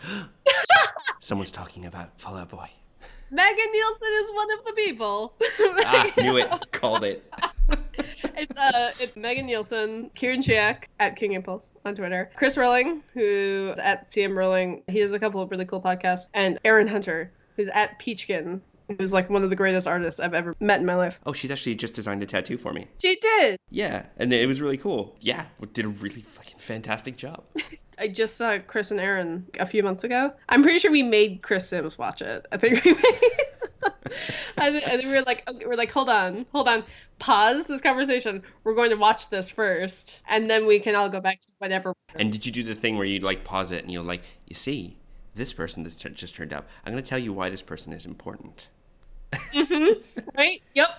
[1.20, 2.70] Someone's talking about Fall Out Boy.
[3.32, 5.34] Megan Nielsen is one of the people.
[5.86, 6.72] ah, knew it.
[6.72, 7.24] Called it.
[8.36, 13.78] it's uh, it's Megan Nielsen, Kieran Chiak at King Impulse on Twitter, Chris Rolling, who's
[13.80, 14.84] at CM Rolling.
[14.88, 19.14] He has a couple of really cool podcasts, and Aaron Hunter, who's at Peachkin, who's
[19.14, 21.20] like one of the greatest artists I've ever met in my life.
[21.26, 22.88] Oh, she's actually just designed a tattoo for me.
[23.02, 23.58] She did.
[23.70, 25.16] Yeah, and it was really cool.
[25.22, 27.44] Yeah, did a really fucking fantastic job.
[27.98, 30.34] I just saw Chris and Aaron a few months ago.
[30.50, 32.46] I'm pretty sure we made Chris Sims watch it.
[32.52, 33.92] I think we made.
[34.58, 36.84] and, and we were like, okay, we're like, hold on, hold on,
[37.20, 38.44] pause this conversation.
[38.64, 41.94] We're going to watch this first, and then we can all go back to whatever.
[42.16, 44.56] And did you do the thing where you'd like pause it and you're like, you
[44.56, 44.98] see,
[45.36, 46.68] this person that just turned up.
[46.86, 48.70] I'm going to tell you why this person is important.
[49.54, 50.20] Mm-hmm.
[50.38, 50.62] Right?
[50.74, 50.90] Yep.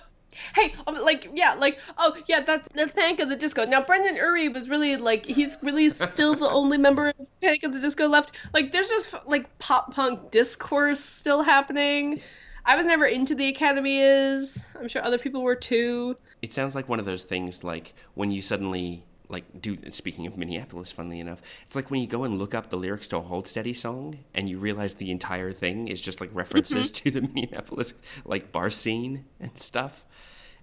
[0.55, 3.65] Hey, um, like, yeah, like, oh, yeah, that's that's Panic of the Disco.
[3.65, 7.73] Now, Brendon Urie was really like, he's really still the only member of Panic of
[7.73, 8.33] the Disco left.
[8.53, 12.21] Like, there's just like pop punk discourse still happening.
[12.65, 14.65] I was never into the Academy is.
[14.79, 16.17] I'm sure other people were too.
[16.41, 20.37] It sounds like one of those things like when you suddenly like do speaking of
[20.37, 23.21] Minneapolis, funnily enough, it's like when you go and look up the lyrics to a
[23.21, 27.03] Hold Steady song and you realize the entire thing is just like references mm-hmm.
[27.09, 27.93] to the Minneapolis
[28.25, 30.05] like bar scene and stuff.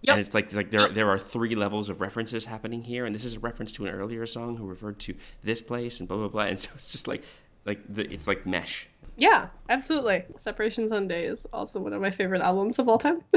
[0.03, 0.13] Yep.
[0.13, 3.25] And it's like like there there are three levels of references happening here, and this
[3.25, 6.29] is a reference to an earlier song who referred to this place and blah blah
[6.29, 7.23] blah, and so it's just like
[7.65, 8.87] like the, it's like mesh.
[9.17, 10.25] Yeah, absolutely.
[10.37, 13.23] Separation Sunday is also one of my favorite albums of all time.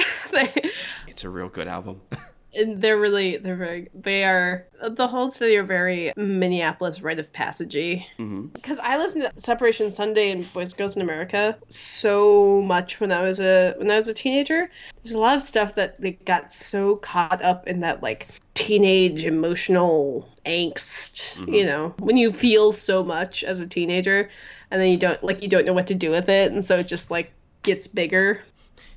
[1.07, 2.01] it's a real good album.
[2.57, 7.31] and they're really they're very they are the Hold Steady are very Minneapolis rite of
[7.31, 8.05] passagey
[8.53, 8.91] because mm-hmm.
[8.91, 13.21] I listened to Separation Sunday and Boys and Girls in America so much when I
[13.21, 14.69] was a when I was a teenager.
[15.03, 19.25] There's a lot of stuff that they got so caught up in that like teenage
[19.25, 21.37] emotional angst.
[21.37, 21.53] Mm-hmm.
[21.53, 24.29] You know, when you feel so much as a teenager
[24.71, 26.77] and then you don't like you don't know what to do with it, and so
[26.77, 27.31] it just like
[27.63, 28.41] gets bigger.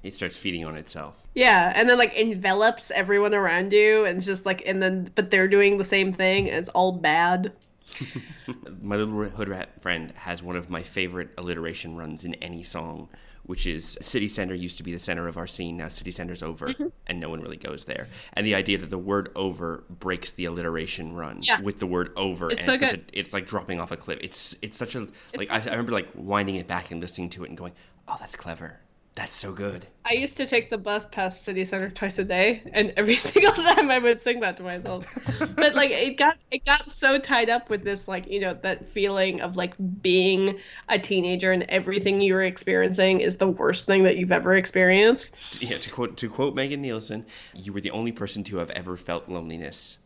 [0.03, 1.14] It starts feeding on itself.
[1.35, 5.31] Yeah, and then like envelops everyone around you, and it's just like, and then but
[5.31, 7.53] they're doing the same thing, and it's all bad.
[8.83, 13.09] my little hood rat friend has one of my favorite alliteration runs in any song,
[13.45, 15.76] which is City Center used to be the center of our scene.
[15.76, 16.89] Now City Center's over, mm-hmm.
[17.07, 18.09] and no one really goes there.
[18.33, 21.61] And the idea that the word "over" breaks the alliteration run yeah.
[21.61, 23.05] with the word "over," it's and so it's, good.
[23.14, 24.18] A, it's like dropping off a cliff.
[24.22, 25.07] It's it's such a
[25.37, 27.72] like I, I remember like winding it back and listening to it and going,
[28.09, 28.81] "Oh, that's clever."
[29.16, 29.86] That's so good.
[30.04, 33.52] I used to take the bus past City Center twice a day, and every single
[33.52, 35.12] time I would sing that to myself.
[35.56, 38.88] but like it got it got so tied up with this like you know that
[38.88, 40.58] feeling of like being
[40.88, 45.30] a teenager and everything you were experiencing is the worst thing that you've ever experienced.
[45.61, 48.96] Yeah, to quote to quote Megan Nielsen, you were the only person to have ever
[48.96, 49.98] felt loneliness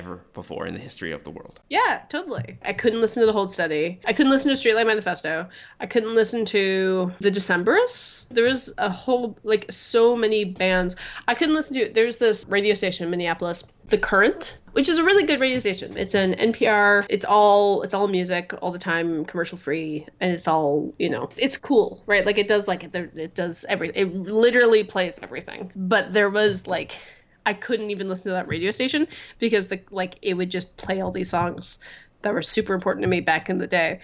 [0.00, 1.60] ever before in the history of the world.
[1.68, 2.56] Yeah, totally.
[2.62, 4.00] I couldn't listen to the Hold Steady.
[4.06, 5.46] I couldn't listen to Streetlight Manifesto.
[5.78, 8.26] I couldn't listen to the Decemberists.
[8.30, 10.96] There was a whole like so many bands.
[11.28, 11.92] I couldn't listen to.
[11.92, 15.94] There's this radio station in Minneapolis, The Current, which is a really good radio station.
[15.98, 17.04] It's an NPR.
[17.10, 21.28] It's all it's all music all the time, commercial free, and it's all you know.
[21.36, 22.24] It's cool, right?
[22.24, 23.96] Like it does like it, it does everything.
[23.96, 25.70] It literally plays everything.
[25.76, 26.92] But there was like
[27.46, 31.00] I couldn't even listen to that radio station because the like it would just play
[31.00, 31.78] all these songs
[32.22, 34.00] that were super important to me back in the day.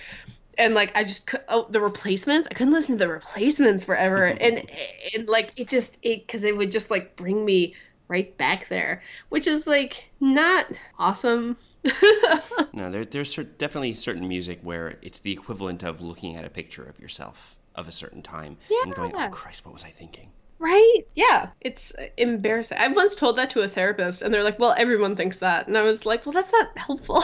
[0.59, 4.71] And like I just oh the replacements I couldn't listen to the replacements forever and
[5.15, 7.75] and like it just it because it would just like bring me
[8.09, 10.67] right back there which is like not
[10.99, 11.57] awesome
[12.73, 16.85] no there, there's definitely certain music where it's the equivalent of looking at a picture
[16.85, 18.79] of yourself of a certain time yeah.
[18.85, 21.01] and going oh christ what was i thinking Right?
[21.15, 21.49] Yeah.
[21.61, 22.79] It's embarrassing.
[22.79, 25.67] I once told that to a therapist, and they're like, well, everyone thinks that.
[25.67, 27.23] And I was like, well, that's not helpful.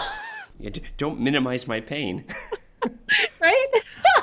[0.58, 2.24] yeah, don't minimize my pain.
[3.40, 3.66] right?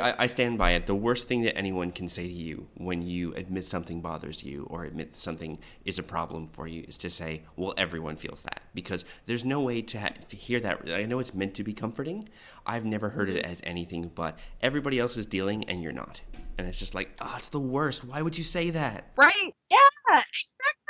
[0.00, 0.86] like, I, I stand by it.
[0.86, 4.66] The worst thing that anyone can say to you when you admit something bothers you
[4.70, 8.62] or admit something is a problem for you is to say, well, everyone feels that.
[8.74, 10.88] Because there's no way to ha- hear that.
[10.88, 12.28] I know it's meant to be comforting.
[12.66, 16.20] I've never heard it as anything but everybody else is dealing and you're not
[16.58, 18.04] and it's just like, oh, it's the worst.
[18.04, 19.10] Why would you say that?
[19.16, 19.54] Right?
[19.70, 19.78] Yeah,
[20.08, 20.81] exactly.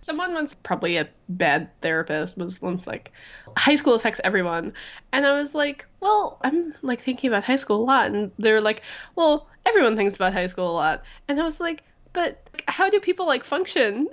[0.00, 3.12] Someone once, probably a bad therapist, was once like,
[3.56, 4.74] high school affects everyone.
[5.12, 8.12] And I was like, well, I'm like thinking about high school a lot.
[8.12, 8.82] And they're like,
[9.14, 11.04] well, everyone thinks about high school a lot.
[11.28, 11.82] And I was like,
[12.12, 13.92] but how do people like function?
[13.94, 14.08] and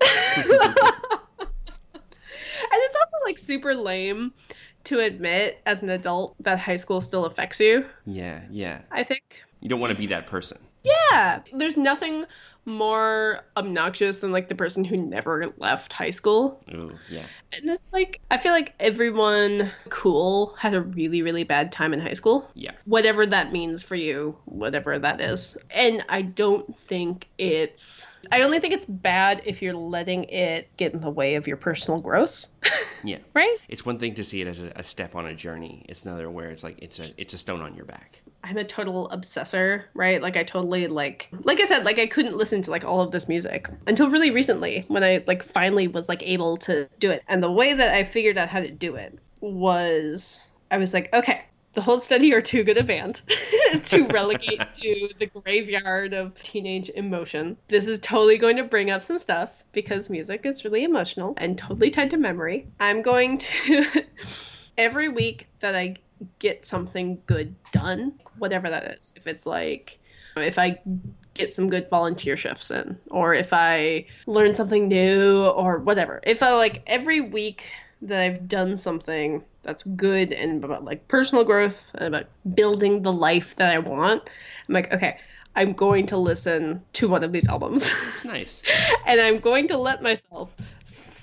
[2.73, 4.33] it's also like super lame
[4.85, 8.81] to admit as an adult that high school still affects you, Yeah, yeah.
[8.91, 9.41] I think.
[9.61, 10.57] You don't want to be that person.
[10.83, 11.39] Yeah.
[11.53, 12.25] There's nothing
[12.65, 16.63] more obnoxious than like the person who never left high school.
[16.73, 17.25] Ooh, yeah.
[17.51, 21.99] And it's like I feel like everyone cool had a really really bad time in
[21.99, 22.49] high school.
[22.53, 22.71] Yeah.
[22.85, 25.57] Whatever that means for you, whatever that is.
[25.71, 30.93] And I don't think it's I only think it's bad if you're letting it get
[30.93, 32.47] in the way of your personal growth.
[33.05, 33.17] Yeah.
[33.33, 33.57] right?
[33.67, 35.85] It's one thing to see it as a, a step on a journey.
[35.89, 38.21] It's another where it's like it's a it's a stone on your back.
[38.43, 40.21] I'm a total obsessor, right?
[40.21, 43.11] Like I totally like like I said, like I couldn't listen to like all of
[43.11, 47.23] this music until really recently when I like finally was like able to do it.
[47.27, 51.13] And the way that I figured out how to do it was I was like,
[51.13, 53.21] okay, the Hold Steady are too good a band
[53.85, 57.57] to relegate to the graveyard of teenage emotion.
[57.67, 61.57] This is totally going to bring up some stuff because music is really emotional and
[61.57, 62.67] totally tied to memory.
[62.79, 63.85] I'm going to
[64.77, 65.95] every week that I
[66.39, 69.13] get something good done, whatever that is.
[69.15, 69.99] If it's like
[70.37, 70.79] if I
[71.33, 76.19] get some good volunteer shifts in or if I learn something new or whatever.
[76.23, 77.65] If I like every week
[78.01, 83.13] that I've done something that's good and about like personal growth and about building the
[83.13, 84.29] life that I want,
[84.67, 85.17] I'm like, okay,
[85.55, 87.93] I'm going to listen to one of these albums.
[88.13, 88.61] It's nice.
[89.05, 90.51] and I'm going to let myself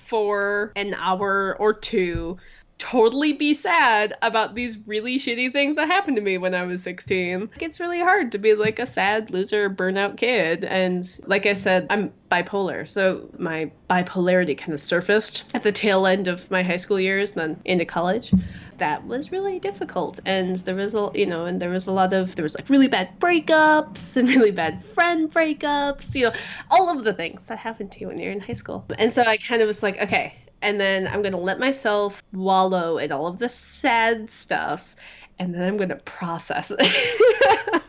[0.07, 2.37] for an hour or two
[2.81, 6.83] totally be sad about these really shitty things that happened to me when I was
[6.83, 7.51] 16.
[7.61, 11.87] It's really hard to be like a sad loser burnout kid and like I said
[11.91, 12.89] I'm bipolar.
[12.89, 17.33] So my bipolarity kind of surfaced at the tail end of my high school years
[17.33, 18.33] then into college.
[18.79, 22.15] That was really difficult and there was a you know and there was a lot
[22.15, 26.33] of there was like really bad breakups and really bad friend breakups, you know,
[26.71, 28.87] all of the things that happen to you when you're in high school.
[28.99, 32.23] And so I kind of was like, okay, and then I'm going to let myself
[32.33, 34.95] wallow in all of the sad stuff
[35.41, 37.89] and then I'm going to process it.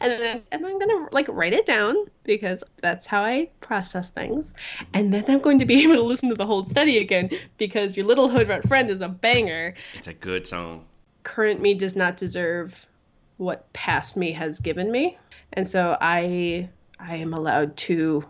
[0.00, 4.08] and then and I'm going to like write it down because that's how I process
[4.08, 4.54] things.
[4.94, 7.28] And then I'm going to be able to listen to the Hold Steady again
[7.58, 9.74] because your little hood rat friend is a banger.
[9.94, 10.84] It's a good song.
[11.24, 12.86] Current me does not deserve
[13.38, 15.18] what past me has given me.
[15.54, 16.68] And so I
[17.00, 18.24] I am allowed to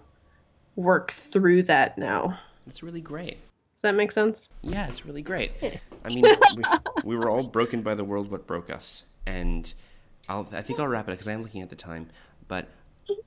[0.77, 2.41] work through that now.
[2.67, 3.39] It's really great.
[3.87, 4.49] That make sense?
[4.63, 5.53] Yeah, it's really great.
[6.05, 6.25] I mean,
[6.57, 6.63] we,
[7.05, 9.73] we were all broken by the world, what broke us, and
[10.29, 12.11] I'll, I think I'll wrap it because I am looking at the time.
[12.49, 12.67] But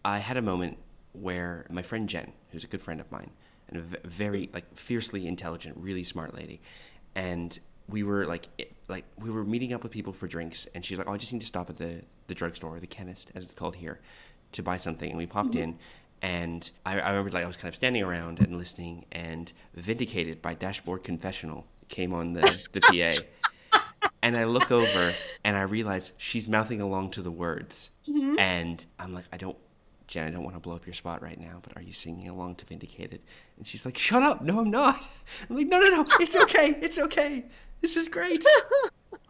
[0.03, 0.77] I had a moment
[1.13, 3.31] where my friend Jen, who's a good friend of mine,
[3.69, 6.59] and a very like fiercely intelligent, really smart lady,
[7.15, 7.57] and
[7.87, 10.97] we were like, it, like we were meeting up with people for drinks, and she's
[10.97, 13.53] like, "Oh, I just need to stop at the the drugstore, the chemist, as it's
[13.53, 14.01] called here,
[14.51, 15.59] to buy something." And we popped mm-hmm.
[15.63, 15.79] in,
[16.21, 20.41] and I, I remember like I was kind of standing around and listening, and "Vindicated"
[20.41, 23.21] by Dashboard Confessional came on the the PA.
[24.21, 25.13] And I look over
[25.45, 27.89] and I realize she's mouthing along to the words.
[28.07, 28.37] Mm-hmm.
[28.37, 29.57] And I'm like, I don't,
[30.07, 32.27] Jen, I don't want to blow up your spot right now, but are you singing
[32.27, 33.21] along to Vindicated?
[33.57, 34.41] And she's like, shut up.
[34.41, 35.01] No, I'm not.
[35.49, 36.05] I'm like, no, no, no.
[36.19, 36.75] It's okay.
[36.81, 37.45] It's okay.
[37.81, 38.43] This is great.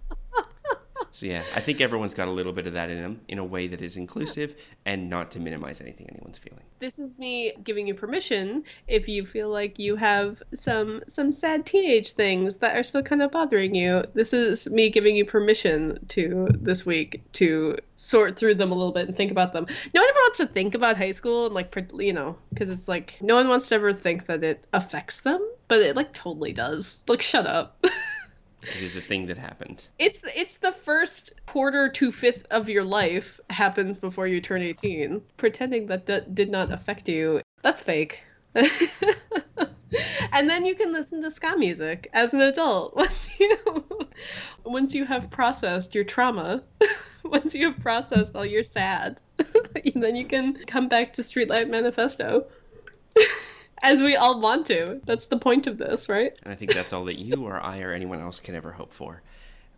[1.12, 3.44] So yeah, I think everyone's got a little bit of that in them in a
[3.44, 4.56] way that is inclusive
[4.86, 6.64] and not to minimize anything anyone's feeling.
[6.80, 11.66] This is me giving you permission if you feel like you have some some sad
[11.66, 14.04] teenage things that are still kind of bothering you.
[14.14, 18.94] This is me giving you permission to this week to sort through them a little
[18.94, 19.68] bit and think about them.
[19.94, 22.88] No one ever wants to think about high school and like you know because it's
[22.88, 26.54] like no one wants to ever think that it affects them, but it like totally
[26.54, 27.04] does.
[27.08, 27.84] Like shut up.
[28.62, 29.88] It is a thing that happened.
[29.98, 35.22] It's it's the first quarter to fifth of your life happens before you turn 18.
[35.38, 38.22] Pretending that that did not affect you, that's fake.
[38.56, 43.58] and then you can listen to ska music as an adult once you
[44.66, 46.64] once you have processed your trauma.
[47.24, 49.22] once you have processed all your sad,
[49.96, 52.48] then you can come back to Streetlight Manifesto.
[53.82, 55.02] As we all want to.
[55.06, 56.34] That's the point of this, right?
[56.44, 58.94] And I think that's all that you or I or anyone else can ever hope
[58.94, 59.22] for.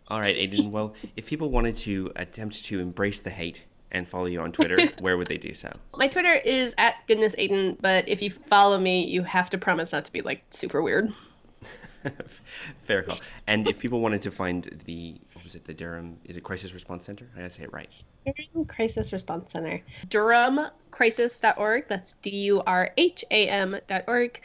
[0.08, 0.72] All right, Aidan.
[0.72, 4.90] Well, if people wanted to attempt to embrace the hate and follow you on Twitter,
[5.00, 5.74] where would they do so?
[5.96, 9.92] My Twitter is at goodness Aidan, but if you follow me, you have to promise
[9.92, 11.12] not to be like super weird.
[12.80, 13.18] Fair call.
[13.46, 16.74] And if people wanted to find the what was it, the Durham is it Crisis
[16.74, 17.28] Response Center?
[17.34, 17.88] I gotta say it right.
[18.24, 19.80] Durham Crisis Response Center.
[20.08, 21.88] DurhamCrisis.org.
[21.88, 24.40] That's D U R H A M.org.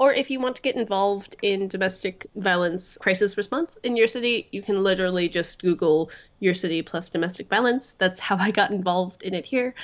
[0.00, 4.48] Or if you want to get involved in domestic violence crisis response in your city,
[4.50, 7.92] you can literally just Google your city plus domestic violence.
[7.92, 9.74] That's how I got involved in it here.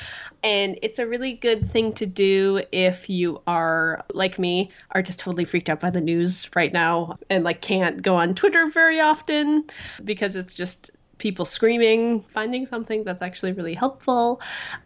[0.43, 5.21] And it's a really good thing to do if you are, like me, are just
[5.21, 9.01] totally freaked out by the news right now and like can't go on Twitter very
[9.01, 9.65] often
[10.03, 14.41] because it's just people screaming, finding something that's actually really helpful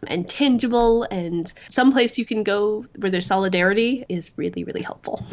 [0.07, 5.25] and tangible and someplace you can go where there's solidarity is really, really helpful.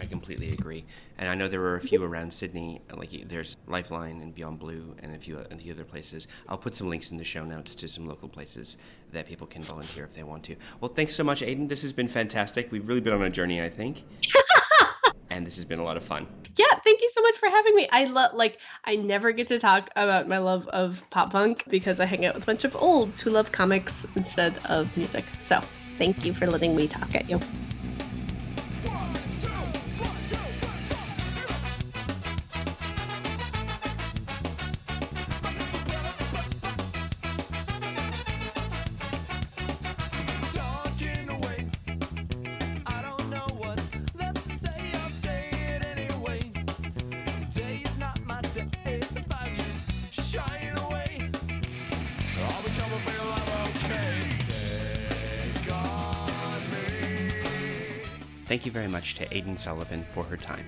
[0.00, 0.86] I completely agree.
[1.18, 4.96] And I know there are a few around Sydney, like there's Lifeline and Beyond Blue
[5.02, 6.26] and a few, uh, a few other places.
[6.48, 8.78] I'll put some links in the show notes to some local places
[9.12, 10.56] that people can volunteer if they want to.
[10.80, 11.68] Well, thanks so much, Aidan.
[11.68, 12.72] This has been fantastic.
[12.72, 14.04] We've really been on a journey, I think.
[15.30, 16.26] and this has been a lot of fun.
[16.56, 17.88] Yeah, thank you so much for having me.
[17.90, 22.00] I love like I never get to talk about my love of pop punk because
[22.00, 25.24] I hang out with a bunch of olds who love comics instead of music.
[25.40, 25.60] So,
[25.96, 27.40] thank you for letting me talk at you.
[58.80, 60.64] Very much to Aidan Sullivan for her time.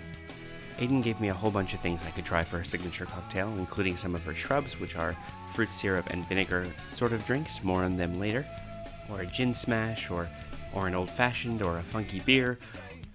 [0.79, 3.49] Aidan gave me a whole bunch of things I could try for her signature cocktail,
[3.57, 5.17] including some of her shrubs, which are
[5.55, 8.47] fruit syrup and vinegar sort of drinks, more on them later,
[9.09, 10.29] or a gin smash, or,
[10.75, 12.59] or an old fashioned, or a funky beer,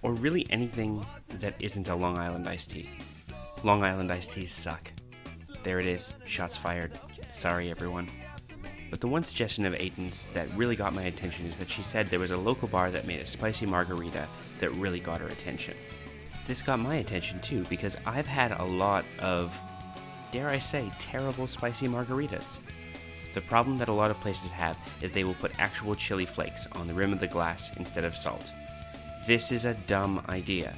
[0.02, 1.06] or really anything
[1.38, 2.90] that isn't a Long Island iced tea.
[3.62, 4.90] Long Island iced teas suck.
[5.62, 6.90] There it is, shots fired.
[7.32, 8.08] Sorry, everyone.
[8.90, 12.08] But the one suggestion of Aidan's that really got my attention is that she said
[12.08, 14.26] there was a local bar that made a spicy margarita
[14.60, 15.74] that really got her attention.
[16.46, 19.54] This got my attention too because I've had a lot of,
[20.32, 22.58] dare I say, terrible spicy margaritas.
[23.34, 26.66] The problem that a lot of places have is they will put actual chili flakes
[26.72, 28.50] on the rim of the glass instead of salt.
[29.26, 30.72] This is a dumb idea.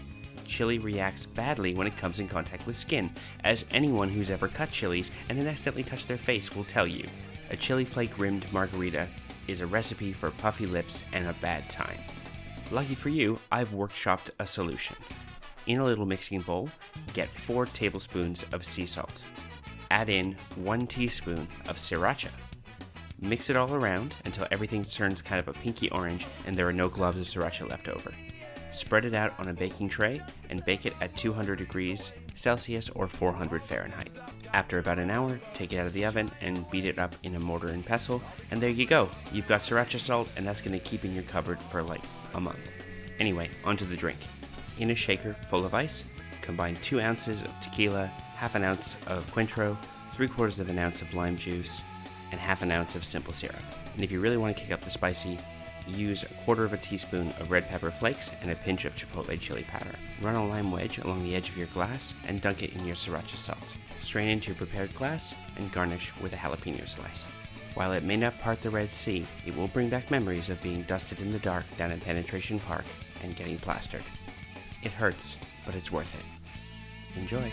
[0.46, 3.08] Chili reacts badly when it comes in contact with skin,
[3.44, 7.06] as anyone who's ever cut chilies and then accidentally touched their face will tell you.
[7.50, 9.06] A chili flake rimmed margarita
[9.46, 11.98] is a recipe for puffy lips and a bad time.
[12.72, 14.96] Lucky for you, I've workshopped a solution.
[15.66, 16.70] In a little mixing bowl,
[17.14, 19.22] get 4 tablespoons of sea salt.
[19.90, 22.28] Add in 1 teaspoon of sriracha.
[23.20, 26.72] Mix it all around until everything turns kind of a pinky orange and there are
[26.72, 28.14] no globs of sriracha left over.
[28.72, 33.08] Spread it out on a baking tray and bake it at 200 degrees Celsius or
[33.08, 34.12] 400 Fahrenheit.
[34.52, 37.36] After about an hour, take it out of the oven and beat it up in
[37.36, 38.20] a mortar and pestle,
[38.50, 39.08] and there you go.
[39.32, 42.02] You've got sriracha salt, and that's going to keep in your cupboard for like
[42.34, 42.58] a month.
[43.20, 44.18] Anyway, onto the drink.
[44.78, 46.04] In a shaker full of ice,
[46.42, 49.76] combine 2 ounces of tequila, half an ounce of Cointreau,
[50.14, 51.82] 3 quarters of an ounce of lime juice,
[52.32, 53.56] and half an ounce of simple syrup.
[53.94, 55.38] And if you really want to kick up the spicy,
[55.86, 59.38] use a quarter of a teaspoon of red pepper flakes and a pinch of chipotle
[59.38, 59.94] chili powder.
[60.20, 62.96] Run a lime wedge along the edge of your glass and dunk it in your
[62.96, 63.58] sriracha salt.
[64.00, 67.26] Strain into your prepared glass and garnish with a jalapeno slice.
[67.74, 70.82] While it may not part the Red Sea, it will bring back memories of being
[70.82, 72.84] dusted in the dark down at Penetration Park
[73.22, 74.02] and getting plastered.
[74.82, 77.18] It hurts, but it's worth it.
[77.18, 77.52] Enjoy.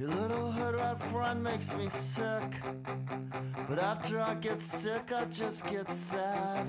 [0.00, 2.54] Your little hood right front makes me sick.
[3.68, 6.66] But after I get sick, I just get sad.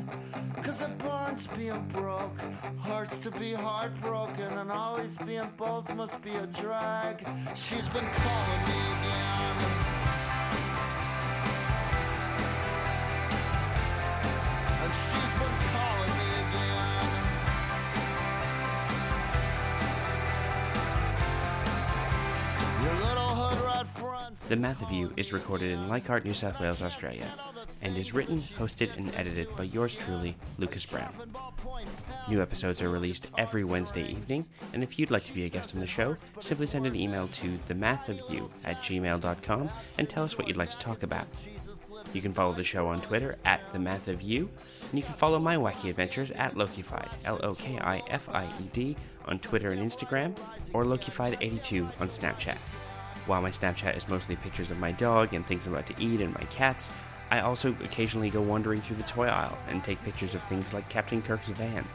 [0.61, 2.37] Cause it burns being broke,
[2.83, 7.25] hurts to be heartbroken, and always being both must be a drag.
[7.55, 9.10] She's been calling me
[24.51, 27.25] The Math of You is recorded in Leichhardt, New South Wales, Australia,
[27.81, 31.13] and is written, hosted, and edited by yours truly, Lucas Brown.
[32.27, 35.73] New episodes are released every Wednesday evening, and if you'd like to be a guest
[35.73, 40.49] on the show, simply send an email to themathofyou at gmail.com and tell us what
[40.49, 41.27] you'd like to talk about.
[42.11, 44.49] You can follow the show on Twitter at The Math of You,
[44.89, 48.47] and you can follow my wacky adventures at Lokified, L O K I F I
[48.47, 48.97] E D,
[49.27, 50.37] on Twitter and Instagram,
[50.73, 52.57] or Lokified82 on Snapchat.
[53.27, 56.21] While my Snapchat is mostly pictures of my dog and things I'm about to eat
[56.21, 56.89] and my cats,
[57.29, 60.89] I also occasionally go wandering through the toy aisle and take pictures of things like
[60.89, 61.85] Captain Kirk's van.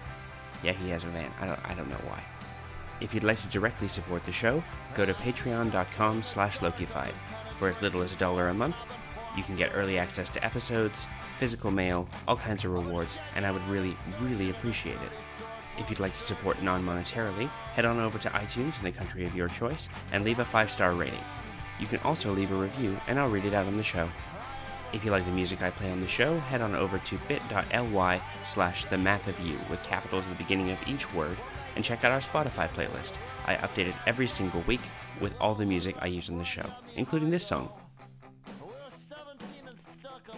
[0.63, 1.31] Yeah, he has a van.
[1.41, 2.23] I don't, I don't know why.
[3.01, 4.63] If you'd like to directly support the show,
[4.95, 7.13] go to patreon.com slash Lokified.
[7.59, 8.77] For as little as a dollar a month,
[9.37, 11.07] You can get early access to episodes,
[11.39, 15.13] physical mail, all kinds of rewards, and I would really, really appreciate it.
[15.79, 19.25] If you'd like to support non monetarily, head on over to iTunes in the country
[19.25, 21.25] of your choice and leave a five star rating.
[21.79, 24.09] You can also leave a review, and I'll read it out on the show.
[24.93, 28.21] If you like the music I play on the show, head on over to bit.ly
[28.49, 31.37] slash the math of you with capitals at the beginning of each word
[31.75, 33.13] and check out our Spotify playlist.
[33.47, 34.81] I update it every single week
[35.21, 36.65] with all the music I use in the show,
[36.97, 37.69] including this song.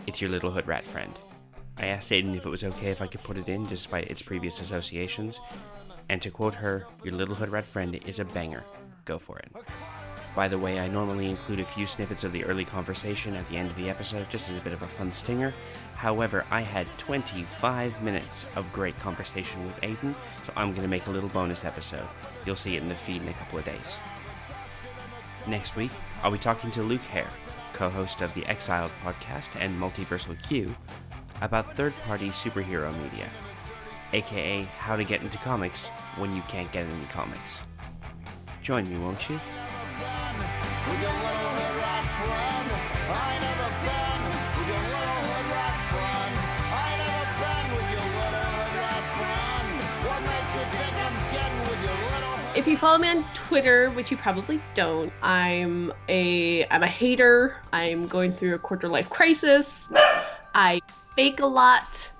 [0.06, 1.12] It's your little hood rat friend.
[1.78, 4.22] I asked Aidan if it was okay if I could put it in despite its
[4.22, 5.40] previous associations,
[6.08, 8.64] and to quote her, your little hood rat friend is a banger.
[9.04, 9.50] Go for it.
[10.34, 13.56] By the way, I normally include a few snippets of the early conversation at the
[13.56, 15.52] end of the episode just as a bit of a fun stinger.
[15.96, 20.14] However, I had 25 minutes of great conversation with Aidan,
[20.46, 22.06] so I'm going to make a little bonus episode.
[22.46, 23.98] You'll see it in the feed in a couple of days.
[25.46, 25.90] Next week,
[26.22, 27.30] I'll be talking to Luke Hare,
[27.72, 30.74] co host of the Exiled podcast and Multiversal Q,
[31.40, 33.28] about third party superhero media,
[34.12, 37.60] aka how to get into comics when you can't get into comics.
[38.62, 39.38] Join me, won't you?
[52.56, 57.56] If you follow me on Twitter, which you probably don't, I'm a I'm a hater.
[57.72, 59.92] I'm going through a quarter life crisis.
[60.54, 60.80] I
[61.18, 62.12] bake a lot.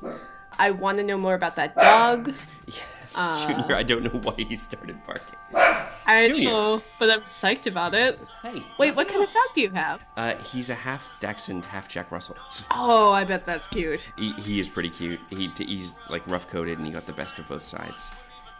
[0.59, 2.32] I want to know more about that dog.
[2.66, 5.38] Yes, Uh, Junior, I don't know why he started barking.
[5.55, 6.51] I don't Junior.
[6.51, 8.18] know, but I'm psyched about it.
[8.42, 8.62] Hey.
[8.78, 10.03] Wait, what kind of dog do you have?
[10.16, 12.36] Uh, he's a half Dachshund, half Jack Russell.
[12.70, 14.05] Oh, I bet that's cute.
[14.18, 15.20] He, he is pretty cute.
[15.30, 18.11] He, he's like rough coated and he got the best of both sides.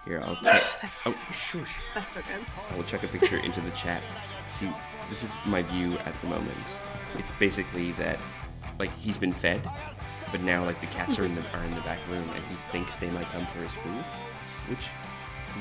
[0.07, 0.62] Here, I'll check.
[0.80, 1.74] That's Oh, shush.
[1.95, 2.41] That's so good.
[2.72, 4.03] I will check a picture into the chat.
[4.49, 4.70] See,
[5.11, 6.55] this is my view at the moment.
[7.18, 8.18] It's basically that,
[8.78, 9.61] like, he's been fed,
[10.31, 12.55] but now like the cats are in the are in the back room, and he
[12.72, 14.05] thinks they might come for his food.
[14.68, 14.87] Which,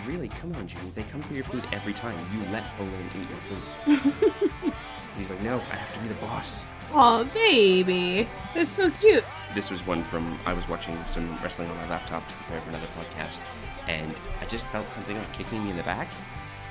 [0.05, 2.18] really, come on, Jimmy, they come for your food every time.
[2.34, 4.74] You let Olin eat your food.
[5.18, 6.63] he's like, no, I have to be the boss.
[6.93, 9.24] Oh, baby, that's so cute.
[9.53, 12.70] This was one from I was watching some wrestling on my laptop to prepare for
[12.70, 13.39] another podcast,
[13.88, 16.07] and I just felt something like kicking me in the back,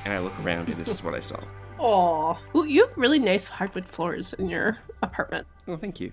[0.04, 1.38] and I look around, and this is what I saw.
[1.78, 5.46] Oh, you have really nice hardwood floors in your apartment.
[5.68, 6.10] Oh, thank you.